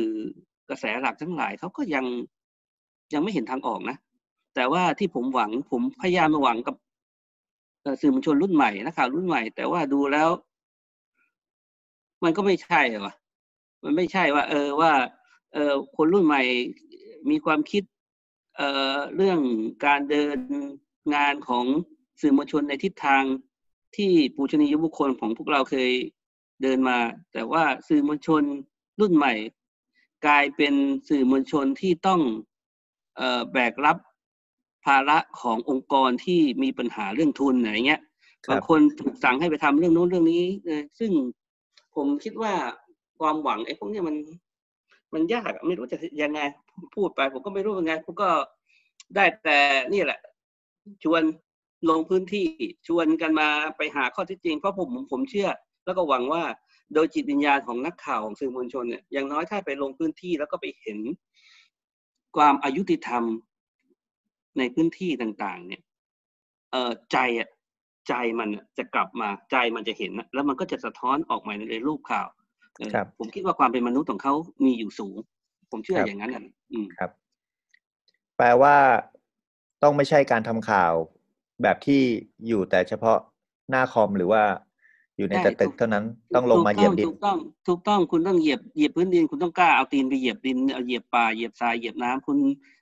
[0.70, 2.06] กระแสหลักทั้งหลายเขาก็ยัง
[3.14, 3.98] ยังไม่เห็นทางออกนะ
[4.56, 6.76] แต่ว่าที่ผมหวังผมพยายามมาหวังกับ
[8.02, 10.30] สื่อมวลชนรุ่นใหม่นักข่าวรุ่นใหม่ แต่ว่าดูแล้ว
[12.24, 13.14] มันก็ไม่ใช่วะ
[13.84, 14.94] มันไม่ใช่ว่า เออว่า
[15.54, 16.42] เออคนรุ่นใหม่
[17.30, 17.84] มีความคิด
[18.58, 19.40] เอ่อเรื่อง
[19.86, 20.38] การเดิน
[21.16, 21.66] งานของ
[22.22, 23.24] สื่อมวลชนในทิศทาง
[23.96, 25.92] ที่ปูชนียบุคคลของพวกเราเคย
[26.62, 26.98] เดินมา
[27.34, 28.44] แต่ว่าสื่อมวลชน
[29.00, 29.34] รุ่นใหม่
[30.26, 30.74] กลายเป็น
[31.10, 32.22] สื่อมวลชนที่ต้อง
[33.18, 33.98] เอ่อแบกรับ
[34.86, 38.02] ภาระขององค์กรที่มีปัญหาเรื่องทุนอะไรเงี้ย
[38.46, 41.12] ครับบางคนถูกสั่งให้ไปทำเรื่องนู้นเรื่องนี้เออซึ่ง
[41.96, 42.54] ผมคิดว่า
[43.20, 44.16] ความหวังไอ้พวกนี้มัน
[45.14, 46.40] มันยากอะไม่รู้จะยังไง
[46.96, 48.30] พูดไป ผมก็ไม่รู้ยังไงผมก็
[49.16, 49.60] ได้แต่
[49.94, 50.20] นี่แหละ
[51.04, 51.22] ชวน
[51.90, 52.46] ลงพื้นที่
[52.88, 55.50] ชวนกันมาไปหาข้อท็จจริงเพราะผมผมเชื่อ
[55.86, 56.44] แล้วก็หวังว่า
[56.94, 61.00] โดยจิตวิญญาณของนักข่าวของสื่อมวลชนเนี่ยอย่างน้อยถ้าไปลงพื้นที่แล้วก็ไปเห็น
[62.36, 63.24] ความอายุติธรรม
[64.58, 65.82] ในพื้นที่ต่าง ๆ เนี่ย
[66.72, 67.50] เออใจอะ
[68.10, 72.28] ใจมันอะจะกลับมาใจมันจะเห็นอะแล้วมันก็จะสะท้อนออกมาในรูปข่าว
[72.78, 74.34] เออครับผมคิดว่าความเป็นมนุษย์ของเขา
[74.66, 75.16] มีอยู่สูง
[75.72, 77.12] ผมเชื่อครับอย่างนั้นอะอืมครับ
[78.38, 78.76] แปลว่า
[79.84, 80.94] ต้องไม่ใช่การทำข่าว
[81.62, 82.02] แบบที่
[82.48, 83.18] อยู่แต่เฉพาะ
[83.70, 84.44] หน้าคอมหรือว่า
[85.18, 86.06] อยู่ในใช่แต่ตึถูกกเท่านั้น
[86.36, 87.38] ต้องลงมาเหยียบดินถูกต้อง
[87.68, 92.38] ถูกต้องคุณต้องเหยียบเหยียบพื้นดินคุณต้องกล้าเอาตีนไปเหยียบดินเอาเหยียบป่าเหยียบทรายเหยียบน้ำคุณ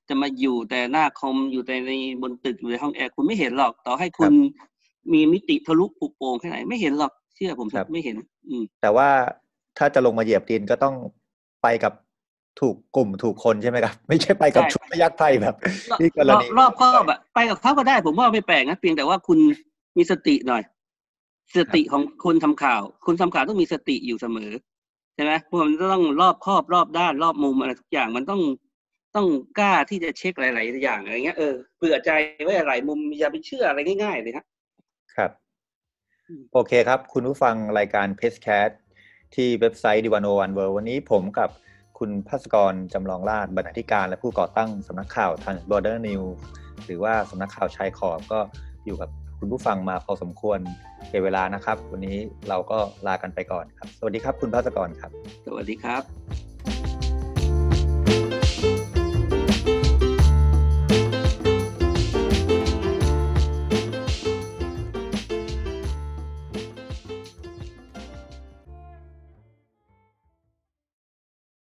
[0.09, 4.33] จะมาอยู่แต่หน้าคอมอยู่แต่ในบนตึกอยู่ในห้องแอร์คุณไม่เห็นหรอก ต่อให้คุณ
[5.13, 8.15] มีมิติทะลุปลุกโปร่งแค่ไหนไม่เห็นหรอกเชื่อผมเถครัอะบไม่เห็น
[8.47, 9.09] อืม แต่ว่า
[9.77, 10.95] ถ้าจะลงมาเหยียบดินก็ต้อง
[11.63, 11.93] ไปกับ
[12.61, 15.55] ถูกกลุ่มถูกคนใช่ไหมครับ ไม่ใช่ไปกับใช่ชุดพยักไทยแบบ
[15.89, 19.39] รอบที่กรรอบณีรอบครอบอะไปกับเขาก็ได้ ผมว่าไม่แปลกนะเพียงแต่ว่าคุณ
[19.97, 20.63] มีสติหน่อย
[21.57, 24.51] สติของคนทำข่าว คนทำข่าวต้องมีสติอยู่เสมอ
[25.15, 28.41] ใช่ไหมเพราะมันต้องรอบครอบรอบด้านรอบมุมอะไรทุกอย่างมันต้อง
[29.15, 29.27] ต้อง
[29.59, 32.09] กล้าที่จะเช็คหลาย ๆ อย่างอะไรเงี้ยเออเผื่อใจ
[32.43, 34.56] ไว้หลายมุมอย่าไปเชื่ออะไรง่าย ๆ เลยครับครับอืม
[36.53, 38.69] โอเคครับ คุณผู้ฟังรายการ p a c e c a t
[39.35, 41.49] ที่เว็บไซต์ดิวันโอวันเวิวันนี้ผมกับ
[41.99, 46.31] คุณพัสกรจำลองราชบรรณาธิการ และผู้ก่อตั้งสำนักข่าว Transborder News
[46.85, 48.39] หรือว่าสำนักข่าวชายขอบก็
[48.85, 49.09] อยู่กับ
[49.39, 50.59] คุณผู้ฟังมาพอสมควร
[51.09, 52.17] เก็บเวลานะครับ วันนี้
[52.49, 55.11] เราก็ลากันไปก่อนครับ สวัสดีครับคุณพัสกรครับ
[55.45, 56.03] สวัสดีครับ